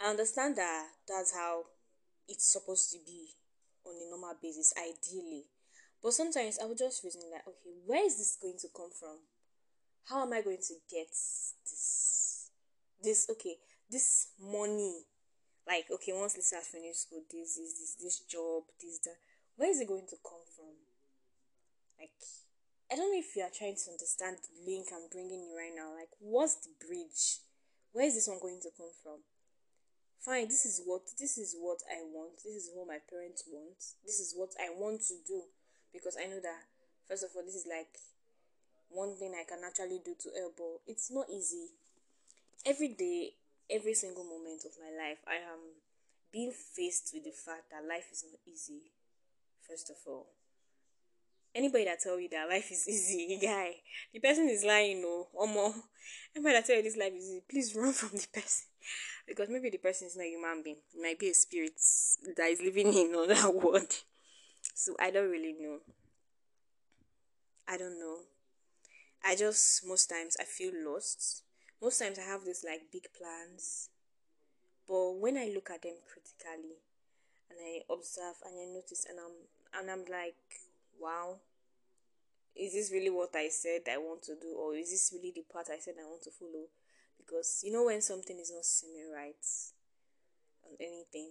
I 0.00 0.10
understand 0.10 0.56
that 0.56 0.86
that's 1.08 1.34
how 1.34 1.64
it's 2.28 2.52
supposed 2.52 2.92
to 2.92 2.98
be 3.04 3.30
on 3.86 3.94
a 3.94 4.10
normal 4.10 4.36
basis, 4.42 4.74
ideally. 4.76 5.44
But 6.02 6.12
sometimes 6.12 6.58
I 6.60 6.66
would 6.66 6.78
just 6.78 7.04
reason 7.04 7.22
like, 7.32 7.46
okay, 7.48 7.72
where 7.86 8.04
is 8.04 8.18
this 8.18 8.36
going 8.40 8.58
to 8.60 8.68
come 8.76 8.90
from? 8.92 9.24
How 10.04 10.22
am 10.26 10.32
I 10.32 10.42
going 10.42 10.60
to 10.60 10.74
get 10.90 11.08
this? 11.08 12.50
This 13.02 13.26
okay, 13.30 13.56
this 13.90 14.28
money. 14.40 15.04
Like, 15.66 15.86
okay, 15.90 16.12
once 16.12 16.36
Lisa 16.36 16.56
has 16.56 16.68
finished 16.68 17.08
school, 17.08 17.24
this, 17.32 17.56
this, 17.56 17.72
this, 17.72 17.96
this 17.96 18.20
job, 18.28 18.64
this, 18.82 19.00
that. 19.04 19.16
Where 19.56 19.70
is 19.70 19.80
it 19.80 19.88
going 19.88 20.04
to 20.10 20.16
come 20.20 20.44
from? 20.52 20.76
Like, 21.98 22.14
I 22.90 22.96
don't 22.96 23.12
know 23.12 23.18
if 23.18 23.34
you 23.36 23.42
are 23.42 23.54
trying 23.54 23.76
to 23.76 23.90
understand 23.90 24.38
the 24.42 24.54
link 24.66 24.88
I'm 24.92 25.08
bringing 25.10 25.42
you 25.46 25.54
right 25.56 25.74
now. 25.74 25.94
Like, 25.94 26.12
what's 26.20 26.56
the 26.62 26.74
bridge? 26.78 27.42
Where 27.92 28.06
is 28.06 28.14
this 28.14 28.28
one 28.28 28.42
going 28.42 28.60
to 28.62 28.74
come 28.76 28.90
from? 29.02 29.22
Fine, 30.24 30.48
this 30.48 30.64
is 30.64 30.80
what 30.86 31.04
this 31.20 31.36
is 31.36 31.54
what 31.60 31.84
I 31.84 32.00
want. 32.00 32.40
This 32.40 32.64
is 32.64 32.70
what 32.72 32.88
my 32.88 32.96
parents 33.12 33.44
want. 33.44 33.76
This 34.08 34.20
is 34.20 34.32
what 34.32 34.56
I 34.56 34.72
want 34.72 35.04
to 35.12 35.20
do 35.26 35.44
because 35.92 36.16
I 36.16 36.24
know 36.24 36.40
that 36.40 36.64
first 37.06 37.24
of 37.24 37.30
all, 37.36 37.44
this 37.44 37.54
is 37.54 37.68
like 37.68 37.92
one 38.88 39.14
thing 39.16 39.36
I 39.36 39.44
can 39.44 39.60
actually 39.60 40.00
do 40.00 40.16
to 40.16 40.28
help. 40.32 40.56
But 40.56 40.80
it's 40.88 41.12
not 41.12 41.28
easy. 41.28 41.76
Every 42.64 42.88
day, 42.88 43.36
every 43.68 43.92
single 43.92 44.24
moment 44.24 44.64
of 44.64 44.72
my 44.80 44.90
life, 44.96 45.20
I 45.28 45.44
am 45.44 45.76
being 46.32 46.52
faced 46.56 47.12
with 47.12 47.24
the 47.24 47.36
fact 47.36 47.68
that 47.70 47.86
life 47.86 48.08
is 48.10 48.24
not 48.24 48.40
easy. 48.48 48.90
First 49.68 49.90
of 49.90 49.96
all, 50.06 50.26
anybody 51.54 51.84
that 51.84 52.00
tell 52.00 52.18
you 52.18 52.28
that 52.30 52.48
life 52.48 52.70
is 52.70 52.88
easy, 52.88 53.38
guy, 53.40 53.74
the 54.12 54.20
person 54.20 54.48
is 54.48 54.64
lying, 54.64 55.02
no, 55.02 55.28
or 55.32 55.46
more. 55.46 55.74
Anybody 56.34 56.54
that 56.54 56.66
tell 56.66 56.76
you 56.76 56.82
this 56.82 56.96
life 56.96 57.12
is 57.14 57.24
easy, 57.24 57.42
please 57.48 57.74
run 57.74 57.92
from 57.94 58.10
the 58.10 58.26
person. 58.32 58.66
Because 59.26 59.48
maybe 59.48 59.70
the 59.70 59.78
person 59.78 60.08
is 60.08 60.16
not 60.16 60.24
a 60.24 60.28
human 60.28 60.62
being. 60.62 60.76
It 60.94 61.00
might 61.00 61.18
be 61.18 61.30
a 61.30 61.34
spirit 61.34 61.80
that 62.36 62.50
is 62.50 62.60
living 62.60 62.92
in 62.92 63.14
another 63.14 63.50
world. 63.58 63.92
So 64.74 64.94
I 65.00 65.10
don't 65.10 65.30
really 65.30 65.54
know. 65.58 65.78
I 67.66 67.78
don't 67.78 67.98
know. 67.98 68.18
I 69.24 69.36
just 69.36 69.86
most 69.86 70.10
times 70.10 70.36
I 70.38 70.44
feel 70.44 70.72
lost. 70.74 71.44
Most 71.80 71.98
times 71.98 72.18
I 72.18 72.22
have 72.22 72.44
this 72.44 72.64
like 72.64 72.92
big 72.92 73.04
plans. 73.16 73.88
But 74.86 75.16
when 75.16 75.38
I 75.38 75.50
look 75.54 75.70
at 75.70 75.82
them 75.82 75.96
critically 76.06 76.76
and 77.48 77.58
I 77.58 77.80
observe 77.90 78.36
and 78.44 78.54
I 78.60 78.66
notice 78.74 79.06
and 79.08 79.18
I'm 79.18 79.80
and 79.80 79.90
I'm 79.90 80.04
like, 80.10 80.36
wow, 81.00 81.36
is 82.56 82.72
this 82.72 82.92
really 82.92 83.10
what 83.10 83.34
I 83.34 83.48
said 83.48 83.82
I 83.90 83.98
want 83.98 84.22
to 84.24 84.34
do, 84.34 84.54
or 84.58 84.74
is 84.76 84.90
this 84.90 85.12
really 85.12 85.32
the 85.34 85.44
path 85.52 85.70
I 85.72 85.78
said 85.78 85.94
I 86.00 86.06
want 86.06 86.22
to 86.22 86.30
follow? 86.30 86.66
Because 87.18 87.62
you 87.64 87.72
know 87.72 87.84
when 87.84 88.00
something 88.00 88.38
is 88.38 88.52
not 88.54 88.64
seeming 88.64 89.10
right 89.12 89.44
on 90.64 90.76
anything. 90.80 91.30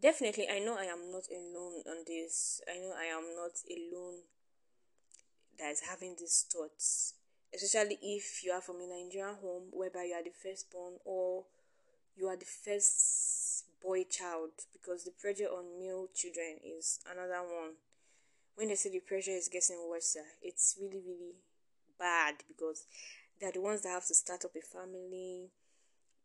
Definitely, 0.00 0.48
I 0.48 0.60
know 0.60 0.76
I 0.78 0.84
am 0.84 1.10
not 1.10 1.24
alone 1.30 1.82
on 1.88 2.04
this. 2.06 2.60
I 2.68 2.78
know 2.78 2.94
I 2.96 3.06
am 3.06 3.34
not 3.34 3.58
alone 3.66 4.20
that 5.58 5.72
is 5.72 5.80
having 5.88 6.14
these 6.18 6.46
thoughts. 6.50 7.14
Especially 7.52 7.98
if 8.02 8.44
you 8.44 8.52
are 8.52 8.60
from 8.60 8.76
a 8.76 8.86
Nigerian 8.86 9.34
home 9.40 9.64
whereby 9.72 10.04
you 10.04 10.14
are 10.14 10.22
the 10.22 10.30
firstborn 10.30 10.94
or 11.04 11.44
you 12.16 12.26
are 12.28 12.36
the 12.36 12.44
first 12.44 13.64
boy 13.82 14.04
child 14.04 14.50
because 14.72 15.04
the 15.04 15.10
pressure 15.10 15.46
on 15.46 15.80
male 15.80 16.08
children 16.14 16.58
is 16.64 17.00
another 17.10 17.40
one 17.42 17.74
when 18.58 18.68
they 18.68 18.74
say 18.74 18.90
the 18.90 18.98
pressure 18.98 19.30
is 19.30 19.48
getting 19.48 19.78
worse, 19.88 20.16
it's 20.42 20.76
really, 20.80 21.00
really 21.06 21.34
bad 21.96 22.34
because 22.48 22.86
they're 23.40 23.52
the 23.52 23.60
ones 23.60 23.82
that 23.82 23.90
have 23.90 24.06
to 24.06 24.14
start 24.14 24.44
up 24.44 24.50
a 24.56 24.60
family, 24.60 25.48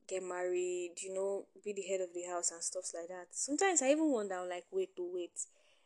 get 0.08 0.24
married, 0.24 0.94
you 0.98 1.14
know, 1.14 1.46
be 1.64 1.74
the 1.74 1.84
head 1.84 2.02
of 2.02 2.12
the 2.12 2.24
house 2.24 2.50
and 2.50 2.64
stuff 2.64 2.86
like 2.96 3.08
that. 3.08 3.28
Sometimes 3.30 3.84
I 3.84 3.92
even 3.92 4.12
wonder, 4.12 4.34
I'm 4.34 4.50
like, 4.50 4.66
wait, 4.72 4.96
to 4.96 5.08
wait. 5.14 5.40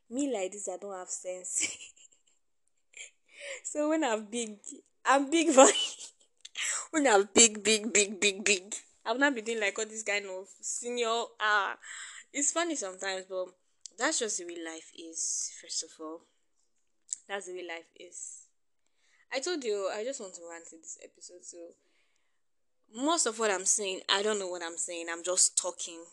Me 0.10 0.34
like 0.34 0.54
this, 0.54 0.70
I 0.70 0.78
don't 0.78 0.98
have 0.98 1.10
sense. 1.10 1.68
so 3.66 3.90
when 3.90 4.06
I'm 4.06 4.24
big, 4.24 4.56
I'm 5.06 5.30
big 5.30 5.50
for 5.50 5.68
when 6.92 7.08
I'm 7.08 7.28
big, 7.34 7.62
big, 7.62 7.92
big, 7.92 8.22
big, 8.22 8.46
big. 8.46 8.74
I've 9.06 9.20
not 9.20 9.36
been 9.36 9.44
doing 9.44 9.60
like 9.60 9.78
all 9.78 9.86
this 9.86 10.04
kind 10.04 10.26
of 10.28 10.48
senior. 10.62 11.24
Ah, 11.42 11.74
uh, 11.74 11.76
it's 12.32 12.54
funny 12.54 12.76
sometimes, 12.76 13.26
but 13.30 13.48
that's 14.00 14.20
just 14.20 14.38
the 14.38 14.46
way 14.46 14.56
life 14.66 14.92
is. 14.98 15.52
First 15.62 15.84
of 15.84 15.90
all. 16.00 16.22
That's 17.28 17.48
the 17.48 17.54
way 17.54 17.66
life 17.68 17.90
is. 18.00 18.48
I 19.34 19.40
told 19.40 19.64
you 19.64 19.90
I 19.94 20.04
just 20.04 20.22
want 20.22 20.34
to 20.36 20.42
rant 20.50 20.72
in 20.72 20.80
this 20.80 20.98
episode, 21.04 21.44
so 21.44 21.58
most 22.96 23.26
of 23.26 23.40
what 23.40 23.52
I'm 23.52 23.66
saying, 23.66 24.02
I 24.10 24.22
don't 24.24 24.40
know 24.40 24.48
what 24.48 24.64
I'm 24.64 24.78
saying. 24.78 25.08
I'm 25.12 25.24
just 25.24 25.58
talking 25.58 26.04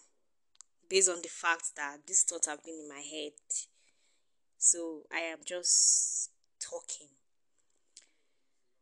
based 0.88 1.08
on 1.08 1.22
the 1.22 1.28
fact 1.28 1.76
that 1.76 1.98
these 2.06 2.22
thoughts 2.22 2.48
have 2.48 2.64
been 2.64 2.80
in 2.82 2.88
my 2.88 3.00
head. 3.00 3.32
So 4.58 5.02
I 5.12 5.20
am 5.20 5.38
just 5.44 6.30
talking. 6.60 7.08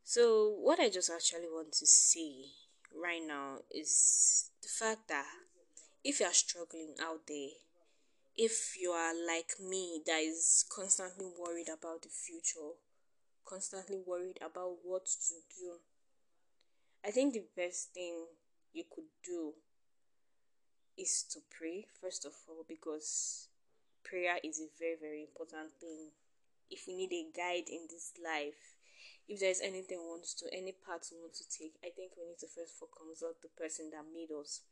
So 0.04 0.56
what 0.60 0.80
I 0.80 0.88
just 0.88 1.10
actually 1.10 1.48
want 1.50 1.72
to 1.72 1.86
say 1.86 2.46
right 2.94 3.22
now 3.26 3.58
is 3.70 4.50
the 4.62 4.68
fact 4.68 5.08
that 5.08 5.26
if 6.04 6.20
you 6.20 6.26
are 6.26 6.32
struggling 6.32 6.94
out 7.02 7.26
there 7.26 7.48
if 8.36 8.76
you 8.80 8.90
are 8.90 9.12
like 9.26 9.52
me 9.60 10.00
that 10.06 10.20
is 10.20 10.64
constantly 10.74 11.26
worried 11.38 11.68
about 11.68 12.02
the 12.02 12.08
future, 12.08 12.76
constantly 13.44 13.98
worried 14.06 14.38
about 14.40 14.76
what 14.82 15.06
to 15.06 15.34
do, 15.58 15.72
I 17.04 17.10
think 17.10 17.34
the 17.34 17.44
best 17.56 17.92
thing 17.92 18.24
you 18.72 18.84
could 18.94 19.10
do 19.24 19.52
is 20.96 21.24
to 21.32 21.40
pray, 21.50 21.86
first 22.00 22.24
of 22.24 22.32
all, 22.48 22.64
because 22.66 23.48
prayer 24.04 24.36
is 24.42 24.60
a 24.60 24.68
very, 24.78 24.96
very 25.00 25.22
important 25.22 25.72
thing. 25.80 26.10
If 26.70 26.84
we 26.86 26.96
need 26.96 27.12
a 27.12 27.36
guide 27.36 27.68
in 27.68 27.86
this 27.90 28.12
life, 28.22 28.76
if 29.28 29.40
there's 29.40 29.60
anything 29.60 29.98
we 30.00 30.08
want 30.08 30.26
to, 30.38 30.46
any 30.52 30.72
path 30.72 31.10
we 31.12 31.20
want 31.20 31.34
to 31.34 31.44
take, 31.48 31.74
I 31.84 31.90
think 31.94 32.12
we 32.16 32.28
need 32.28 32.38
to 32.40 32.46
first 32.46 32.80
of 32.80 32.88
all 32.88 32.92
consult 32.96 33.42
the 33.42 33.52
person 33.60 33.90
that 33.92 34.04
made 34.08 34.32
us. 34.32 34.62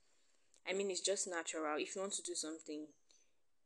I 0.69 0.73
mean, 0.73 0.91
it's 0.91 1.01
just 1.01 1.29
natural. 1.29 1.77
If 1.79 1.95
you 1.95 2.03
want 2.03 2.15
to 2.15 2.23
do 2.23 2.35
something, 2.35 2.87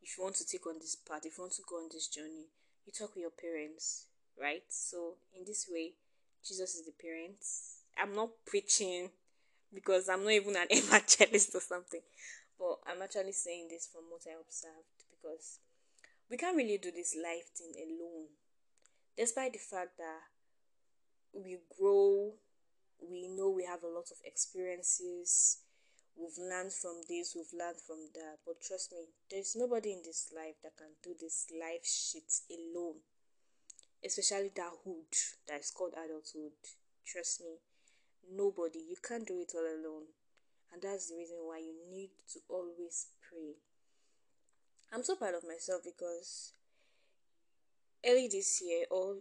if 0.05 0.19
you 0.19 0.25
want 0.25 0.37
to 0.37 0.47
take 0.47 0.67
on 0.67 0.79
this 0.79 0.97
path, 0.97 1.25
if 1.25 1.39
you 1.39 1.45
want 1.45 1.55
to 1.55 1.63
go 1.69 1.77
on 1.77 1.89
this 1.91 2.09
journey, 2.09 2.53
you 2.85 2.93
talk 2.93 3.15
with 3.17 3.23
your 3.23 3.33
parents, 3.33 4.07
right? 4.39 4.63
So 4.69 5.17
in 5.33 5.45
this 5.47 5.67
way, 5.71 5.93
Jesus 6.47 6.75
is 6.75 6.85
the 6.85 6.93
parent. 6.93 7.41
I'm 7.97 8.15
not 8.15 8.29
preaching 8.45 9.09
because 9.73 10.11
I'm 10.11 10.23
not 10.25 10.33
even 10.33 10.57
an 10.57 10.67
evangelist 10.71 11.55
or 11.55 11.61
something, 11.61 12.05
but 12.59 12.85
I'm 12.87 13.01
actually 13.01 13.33
saying 13.33 13.69
this 13.71 13.89
from 13.91 14.03
what 14.11 14.21
I 14.29 14.37
observed 14.37 15.09
because 15.09 15.59
we 16.31 16.37
can't 16.37 16.57
really 16.57 16.77
do 16.77 16.91
this 16.91 17.17
life 17.17 17.49
thing 17.57 17.73
alone, 17.81 18.29
despite 19.17 19.55
the 19.55 19.59
fact 19.59 19.97
that 19.97 20.21
we 21.33 21.57
grow, 21.81 22.35
we 23.01 23.29
know 23.29 23.49
we 23.49 23.65
have 23.65 23.83
a 23.83 23.89
lot 23.89 24.13
of 24.13 24.19
experiences, 24.25 25.64
We've 26.17 26.39
learned 26.39 26.73
from 26.73 27.03
this, 27.09 27.35
we've 27.35 27.59
learned 27.59 27.81
from 27.81 28.11
that. 28.15 28.39
But 28.47 28.63
trust 28.63 28.93
me, 28.93 29.11
there's 29.31 29.57
nobody 29.57 29.93
in 29.93 30.03
this 30.05 30.33
life 30.35 30.55
that 30.63 30.77
can 30.77 30.95
do 31.03 31.15
this 31.19 31.47
life 31.51 31.85
shit 31.85 32.31
alone. 32.51 33.03
Especially 34.05 34.51
that 34.55 34.73
hood 34.85 35.11
that 35.49 35.61
is 35.61 35.71
called 35.71 35.95
adulthood. 35.95 36.55
Trust 37.07 37.41
me, 37.41 37.59
nobody. 38.31 38.79
You 38.79 38.97
can't 39.03 39.27
do 39.27 39.41
it 39.41 39.53
all 39.55 39.67
alone. 39.67 40.07
And 40.73 40.83
that's 40.83 41.11
the 41.11 41.17
reason 41.17 41.39
why 41.43 41.59
you 41.59 41.75
need 41.91 42.11
to 42.33 42.41
always 42.49 43.09
pray. 43.29 43.59
I'm 44.93 45.03
so 45.03 45.17
proud 45.17 45.35
of 45.35 45.43
myself 45.43 45.83
because 45.85 46.53
early 48.07 48.29
this 48.29 48.63
year 48.63 48.87
or 48.91 49.17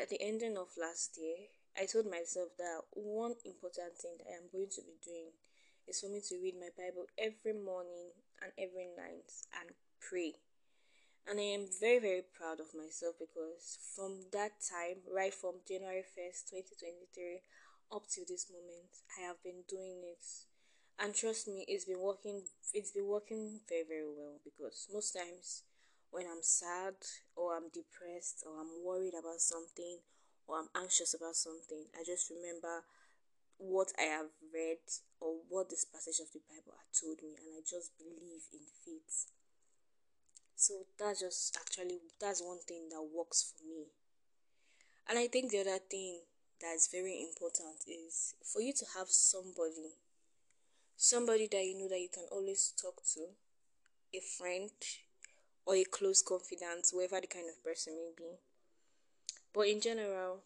at 0.00 0.10
the 0.10 0.22
ending 0.22 0.56
of 0.56 0.68
last 0.80 1.18
year, 1.20 1.50
I 1.76 1.86
told 1.86 2.06
myself 2.06 2.50
that 2.58 2.82
one 2.92 3.34
important 3.44 3.98
thing 3.98 4.18
that 4.18 4.30
I 4.30 4.36
am 4.36 4.50
going 4.52 4.70
to 4.70 4.82
be 4.82 4.98
doing 5.02 5.30
is 5.88 6.00
for 6.00 6.08
me 6.12 6.20
to 6.28 6.36
read 6.36 6.54
my 6.60 6.68
Bible 6.76 7.08
every 7.16 7.56
morning 7.56 8.12
and 8.44 8.52
every 8.60 8.92
night 8.92 9.32
and 9.56 9.72
pray. 10.00 10.36
And 11.24 11.40
I 11.40 11.56
am 11.56 11.68
very, 11.80 11.98
very 11.98 12.22
proud 12.24 12.60
of 12.60 12.76
myself 12.76 13.16
because 13.18 13.80
from 13.96 14.28
that 14.32 14.60
time, 14.60 15.04
right 15.08 15.32
from 15.32 15.64
January 15.66 16.04
1st, 16.04 16.52
2023, 16.76 17.40
up 17.92 18.04
to 18.16 18.24
this 18.28 18.52
moment, 18.52 19.04
I 19.16 19.28
have 19.28 19.40
been 19.42 19.64
doing 19.68 20.04
it. 20.04 20.24
And 21.00 21.14
trust 21.14 21.48
me, 21.48 21.64
it's 21.68 21.84
been 21.84 22.00
working 22.00 22.42
it's 22.74 22.92
been 22.92 23.06
working 23.06 23.60
very, 23.68 23.84
very 23.88 24.08
well 24.08 24.40
because 24.44 24.88
most 24.92 25.12
times 25.16 25.62
when 26.10 26.26
I'm 26.26 26.42
sad 26.42 26.96
or 27.36 27.56
I'm 27.56 27.68
depressed 27.72 28.44
or 28.44 28.60
I'm 28.60 28.84
worried 28.84 29.14
about 29.14 29.40
something 29.40 30.00
or 30.46 30.58
I'm 30.58 30.72
anxious 30.74 31.14
about 31.14 31.36
something, 31.36 31.86
I 31.94 32.04
just 32.04 32.32
remember 32.32 32.84
what 33.58 33.92
I 33.98 34.02
have 34.02 34.30
read 34.54 34.78
or 35.20 35.42
what 35.48 35.68
this 35.68 35.84
passage 35.84 36.20
of 36.22 36.32
the 36.32 36.40
Bible 36.48 36.78
had 36.78 36.94
told 36.94 37.18
me, 37.22 37.34
and 37.36 37.58
I 37.58 37.60
just 37.60 37.90
believe 37.98 38.46
in 38.54 38.66
faith. 38.86 39.26
So 40.54 40.86
that's 40.98 41.20
just 41.20 41.56
actually 41.60 41.98
that's 42.20 42.42
one 42.42 42.58
thing 42.66 42.88
that 42.90 43.02
works 43.02 43.52
for 43.52 43.64
me. 43.66 43.86
And 45.08 45.18
I 45.18 45.26
think 45.26 45.50
the 45.50 45.60
other 45.60 45.78
thing 45.78 46.20
that's 46.60 46.88
very 46.90 47.22
important 47.22 47.86
is 47.86 48.34
for 48.42 48.60
you 48.60 48.72
to 48.74 48.84
have 48.96 49.08
somebody, 49.08 49.94
somebody 50.96 51.48
that 51.50 51.64
you 51.64 51.78
know 51.78 51.88
that 51.88 52.00
you 52.00 52.08
can 52.12 52.26
always 52.30 52.74
talk 52.80 53.02
to, 53.14 53.26
a 54.14 54.20
friend 54.20 54.70
or 55.64 55.76
a 55.76 55.84
close 55.84 56.22
confidant, 56.22 56.88
whoever 56.92 57.20
the 57.20 57.26
kind 57.26 57.46
of 57.48 57.62
person 57.62 57.94
may 57.94 58.10
be. 58.16 58.38
But 59.54 59.68
in 59.68 59.80
general, 59.80 60.42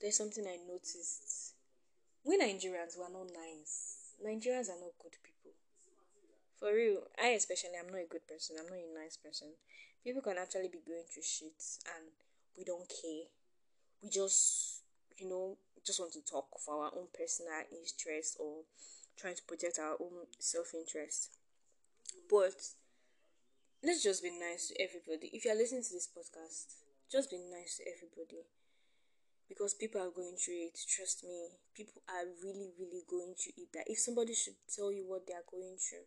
there's 0.00 0.16
something 0.16 0.46
I 0.46 0.58
noticed 0.66 1.55
we 2.26 2.36
Nigerians 2.38 2.98
were 2.98 3.08
not 3.08 3.30
nice. 3.30 4.10
Nigerians 4.18 4.66
are 4.66 4.82
not 4.82 4.98
good 4.98 5.14
people. 5.22 5.54
For 6.58 6.74
real, 6.74 7.06
I 7.22 7.38
especially 7.38 7.78
I'm 7.78 7.86
not 7.86 8.02
a 8.02 8.10
good 8.10 8.26
person. 8.26 8.56
I'm 8.58 8.66
not 8.66 8.82
a 8.82 8.98
nice 8.98 9.16
person. 9.16 9.54
People 10.02 10.22
can 10.22 10.36
actually 10.36 10.68
be 10.68 10.82
going 10.84 11.06
through 11.06 11.22
shit 11.22 11.62
and 11.94 12.10
we 12.58 12.64
don't 12.64 12.88
care. 12.90 13.30
We 14.02 14.10
just, 14.10 14.82
you 15.18 15.28
know, 15.28 15.56
just 15.86 16.00
want 16.00 16.14
to 16.14 16.24
talk 16.26 16.48
for 16.58 16.82
our 16.82 16.90
own 16.98 17.06
personal 17.14 17.62
interest 17.70 18.38
or 18.40 18.66
trying 19.16 19.36
to 19.36 19.46
protect 19.46 19.78
our 19.78 19.94
own 20.02 20.26
self 20.40 20.74
interest. 20.74 21.30
But 22.28 22.58
let's 23.84 24.02
just 24.02 24.24
be 24.24 24.34
nice 24.34 24.68
to 24.68 24.82
everybody. 24.82 25.30
If 25.32 25.44
you're 25.44 25.54
listening 25.54 25.84
to 25.84 25.94
this 25.94 26.10
podcast, 26.10 26.74
just 27.10 27.30
be 27.30 27.38
nice 27.38 27.78
to 27.78 27.84
everybody 27.86 28.42
because 29.48 29.74
people 29.74 30.00
are 30.00 30.10
going 30.10 30.36
through 30.36 30.70
it. 30.70 30.78
Trust 30.88 31.24
me, 31.24 31.50
people 31.74 32.02
are 32.08 32.26
really, 32.42 32.70
really 32.78 33.02
going 33.08 33.34
through 33.34 33.62
it. 33.62 33.72
That 33.72 33.86
if 33.86 33.98
somebody 33.98 34.34
should 34.34 34.56
tell 34.74 34.92
you 34.92 35.04
what 35.06 35.26
they 35.26 35.34
are 35.34 35.46
going 35.50 35.76
through, 35.78 36.06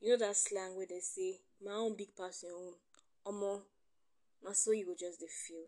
you 0.00 0.10
know 0.10 0.26
that 0.26 0.36
slang 0.36 0.76
where 0.76 0.86
they 0.86 1.00
say, 1.00 1.40
"My 1.64 1.72
own 1.72 1.96
big 1.96 2.14
person, 2.14 2.50
omo." 3.24 3.62
na 4.42 4.52
so 4.52 4.70
you 4.70 4.86
go 4.86 4.94
just 4.94 5.18
feel 5.20 5.66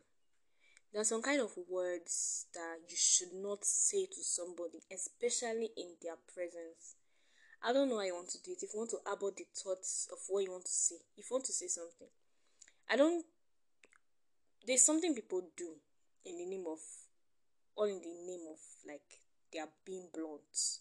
there 0.93 1.03
are 1.03 1.05
some 1.05 1.21
kind 1.23 1.41
of 1.41 1.51
words 1.69 2.47
that 2.55 2.79
you 2.89 2.97
should 2.97 3.33
not 3.33 3.65
say 3.65 4.07
to 4.07 4.23
somebody 4.23 4.79
especially 4.93 5.71
in 5.77 5.97
their 6.03 6.17
presence 6.33 6.97
i 7.63 7.73
don't 7.73 7.89
know 7.89 7.97
how 7.99 8.05
you 8.05 8.15
want 8.15 8.29
to 8.29 8.43
do 8.43 8.53
it 8.53 8.63
if 8.63 8.73
you 8.73 8.79
want 8.79 8.91
to 8.91 8.99
abort 9.11 9.37
the 9.37 9.47
thoughts 9.55 10.09
of 10.13 10.19
what 10.29 10.45
you 10.45 10.51
want 10.51 10.65
to 10.65 10.73
say 10.73 10.97
if 11.17 11.29
you 11.31 11.35
want 11.35 11.45
to 11.45 11.53
say 11.53 11.67
something 11.67 12.09
i 12.89 12.97
don't 12.97 13.25
there's 14.67 14.85
something 14.85 15.15
people 15.15 15.43
do 15.57 15.75
in 16.25 16.39
the 16.39 16.47
name 16.47 16.65
of 16.67 16.79
all 17.77 17.85
in 17.87 18.01
the 18.01 18.17
name 18.27 18.47
of 18.51 18.59
like 18.87 19.07
they 19.53 19.59
are 19.59 19.73
being 19.85 20.09
blunt 20.13 20.81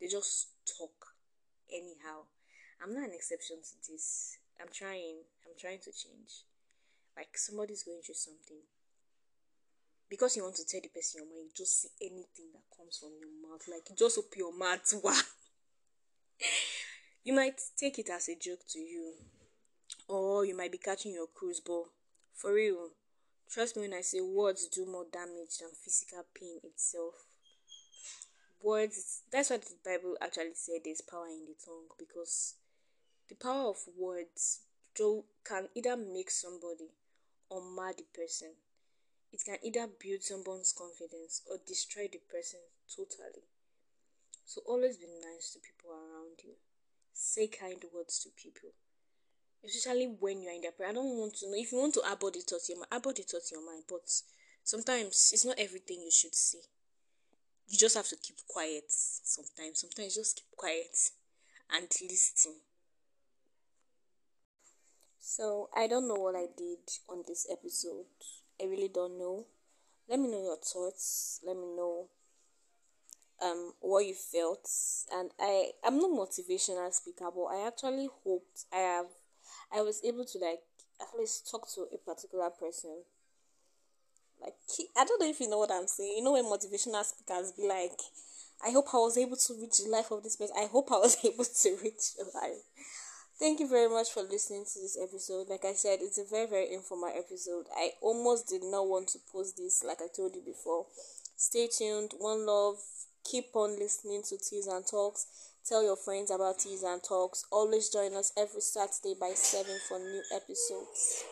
they 0.00 0.06
just 0.06 0.54
talk 0.78 1.18
anyhow. 1.72 2.30
I'm 2.82 2.94
not 2.94 3.08
an 3.08 3.14
exception 3.14 3.58
to 3.58 3.90
this. 3.90 4.38
I'm 4.60 4.68
trying. 4.72 5.26
I'm 5.44 5.58
trying 5.58 5.80
to 5.80 5.92
change. 5.92 6.46
Like 7.16 7.36
somebody's 7.36 7.82
going 7.82 8.00
through 8.04 8.14
something. 8.14 8.62
Because 10.08 10.36
you 10.36 10.42
want 10.42 10.56
to 10.56 10.66
tell 10.66 10.80
the 10.80 10.88
person 10.88 11.20
your 11.20 11.28
mind 11.28 11.50
you 11.50 11.54
just 11.54 11.82
see 11.82 11.88
anything 12.00 12.54
that 12.54 12.64
comes 12.76 12.98
from 12.98 13.10
your 13.18 13.34
mouth. 13.42 13.66
Like 13.68 13.90
just 13.96 14.18
open 14.18 14.38
your 14.38 14.56
mouth. 14.56 14.94
Wow. 15.02 15.20
You 17.24 17.34
might 17.34 17.60
take 17.76 17.98
it 17.98 18.08
as 18.10 18.28
a 18.28 18.36
joke 18.36 18.64
to 18.70 18.78
you. 18.78 19.14
Or 20.06 20.44
you 20.46 20.56
might 20.56 20.72
be 20.72 20.78
catching 20.78 21.12
your 21.12 21.26
cruise 21.26 21.60
but 21.60 21.84
for 22.34 22.54
real 22.54 22.90
trust 23.52 23.76
me 23.76 23.82
when 23.82 23.94
i 23.94 24.00
say 24.00 24.20
words 24.20 24.68
do 24.68 24.84
more 24.86 25.06
damage 25.12 25.58
than 25.60 25.70
physical 25.82 26.24
pain 26.34 26.58
itself. 26.64 27.14
Words 28.62 29.22
that's 29.30 29.50
what 29.50 29.62
the 29.62 29.76
bible 29.84 30.16
actually 30.20 30.54
said 30.54 30.80
there's 30.84 31.00
power 31.00 31.28
in 31.28 31.46
the 31.46 31.54
tongue 31.64 31.88
because 31.98 32.54
the 33.28 33.36
power 33.36 33.70
of 33.70 33.76
words 33.96 34.60
can 35.44 35.68
either 35.76 35.96
make 35.96 36.30
somebody 36.30 36.90
or 37.48 37.62
mar 37.62 37.92
the 37.96 38.04
person. 38.12 38.50
It 39.32 39.42
can 39.44 39.58
either 39.62 39.86
build 39.86 40.22
someone's 40.22 40.72
confidence 40.72 41.42
or 41.48 41.58
destroy 41.64 42.08
the 42.10 42.18
person 42.28 42.60
totally. 42.88 43.46
So 44.44 44.62
always 44.66 44.96
be 44.96 45.06
nice 45.06 45.52
to 45.52 45.60
people 45.60 45.90
around 45.92 46.42
you. 46.42 46.54
Say 47.12 47.46
kind 47.46 47.84
words 47.94 48.18
to 48.24 48.30
people 48.30 48.70
especially 49.64 50.06
when 50.20 50.42
you're 50.42 50.54
in 50.54 50.62
their 50.62 50.72
prayer. 50.72 50.90
I 50.90 50.94
don't 50.94 51.18
want 51.18 51.34
to 51.36 51.46
know 51.46 51.56
if 51.56 51.72
you 51.72 51.78
want 51.78 51.94
to 51.94 52.02
abort 52.10 52.34
the 52.34 52.40
thoughts 52.40 52.68
in 52.68 52.76
your 52.76 52.80
mind, 52.80 52.92
abort 52.92 53.16
the 53.16 53.22
thoughts 53.22 53.52
in 53.52 53.58
your 53.58 53.66
mind, 53.66 53.84
but 53.88 54.08
sometimes 54.64 55.30
it's 55.32 55.44
not 55.44 55.58
everything 55.58 56.00
you 56.02 56.10
should 56.10 56.34
say 56.34 56.58
you 57.68 57.76
just 57.78 57.96
have 57.96 58.08
to 58.08 58.16
keep 58.16 58.36
quiet 58.48 58.84
sometimes. 58.88 59.80
Sometimes 59.80 60.14
just 60.14 60.36
keep 60.36 60.56
quiet 60.56 60.96
and 61.70 61.86
listen. 62.02 62.54
So 65.20 65.68
I 65.76 65.86
don't 65.86 66.08
know 66.08 66.14
what 66.14 66.34
I 66.34 66.46
did 66.56 66.78
on 67.08 67.24
this 67.26 67.46
episode. 67.50 68.06
I 68.60 68.64
really 68.64 68.88
don't 68.88 69.18
know. 69.18 69.46
Let 70.08 70.20
me 70.20 70.28
know 70.28 70.42
your 70.42 70.56
thoughts. 70.56 71.40
Let 71.46 71.56
me 71.56 71.66
know 71.76 72.08
um 73.42 73.72
what 73.80 74.06
you 74.06 74.14
felt. 74.14 74.66
And 75.12 75.30
I 75.38 75.72
I'm 75.84 75.98
not 75.98 76.10
motivational 76.10 76.92
speaker, 76.94 77.28
but 77.34 77.44
I 77.44 77.66
actually 77.66 78.08
hoped 78.24 78.64
I 78.72 78.78
have 78.78 79.06
I 79.72 79.82
was 79.82 80.00
able 80.04 80.24
to 80.24 80.38
like 80.38 80.60
at 81.00 81.18
least 81.18 81.50
talk 81.50 81.68
to 81.74 81.86
a 81.92 81.98
particular 81.98 82.50
person 82.50 83.04
like 84.40 84.54
I 84.96 85.04
don't 85.04 85.20
know 85.20 85.28
if 85.28 85.40
you 85.40 85.48
know 85.48 85.58
what 85.58 85.70
I'm 85.70 85.86
saying. 85.86 86.14
You 86.18 86.24
know 86.24 86.32
when 86.32 86.44
motivational 86.44 87.04
speakers 87.04 87.52
be 87.52 87.66
like, 87.66 87.98
I 88.64 88.70
hope 88.70 88.86
I 88.92 88.98
was 88.98 89.18
able 89.18 89.36
to 89.36 89.54
reach 89.60 89.78
the 89.78 89.90
life 89.90 90.10
of 90.10 90.22
this 90.22 90.36
person. 90.36 90.56
I 90.58 90.66
hope 90.66 90.90
I 90.92 90.98
was 90.98 91.16
able 91.24 91.44
to 91.44 91.78
reach 91.82 92.14
your 92.16 92.26
life. 92.34 92.62
Thank 93.38 93.60
you 93.60 93.68
very 93.68 93.88
much 93.88 94.10
for 94.10 94.22
listening 94.22 94.64
to 94.64 94.80
this 94.80 94.98
episode. 95.00 95.48
Like 95.48 95.64
I 95.64 95.72
said, 95.74 96.00
it's 96.02 96.18
a 96.18 96.24
very, 96.24 96.46
very 96.46 96.72
informal 96.72 97.12
episode. 97.16 97.66
I 97.76 97.90
almost 98.02 98.48
did 98.48 98.62
not 98.64 98.88
want 98.88 99.08
to 99.10 99.18
post 99.32 99.56
this, 99.56 99.84
like 99.84 99.98
I 100.02 100.08
told 100.14 100.34
you 100.34 100.42
before. 100.44 100.86
Stay 101.36 101.68
tuned. 101.68 102.12
One 102.18 102.46
love. 102.46 102.78
Keep 103.24 103.54
on 103.54 103.78
listening 103.78 104.22
to 104.28 104.38
Teas 104.38 104.66
and 104.66 104.84
Talks. 104.86 105.26
Tell 105.66 105.82
your 105.82 105.96
friends 105.96 106.30
about 106.30 106.58
Teas 106.58 106.82
and 106.82 107.02
Talks. 107.02 107.44
Always 107.50 107.90
join 107.90 108.14
us 108.14 108.32
every 108.36 108.60
Saturday 108.60 109.14
by 109.20 109.32
7 109.34 109.78
for 109.88 109.98
new 109.98 110.22
episodes. 110.34 111.24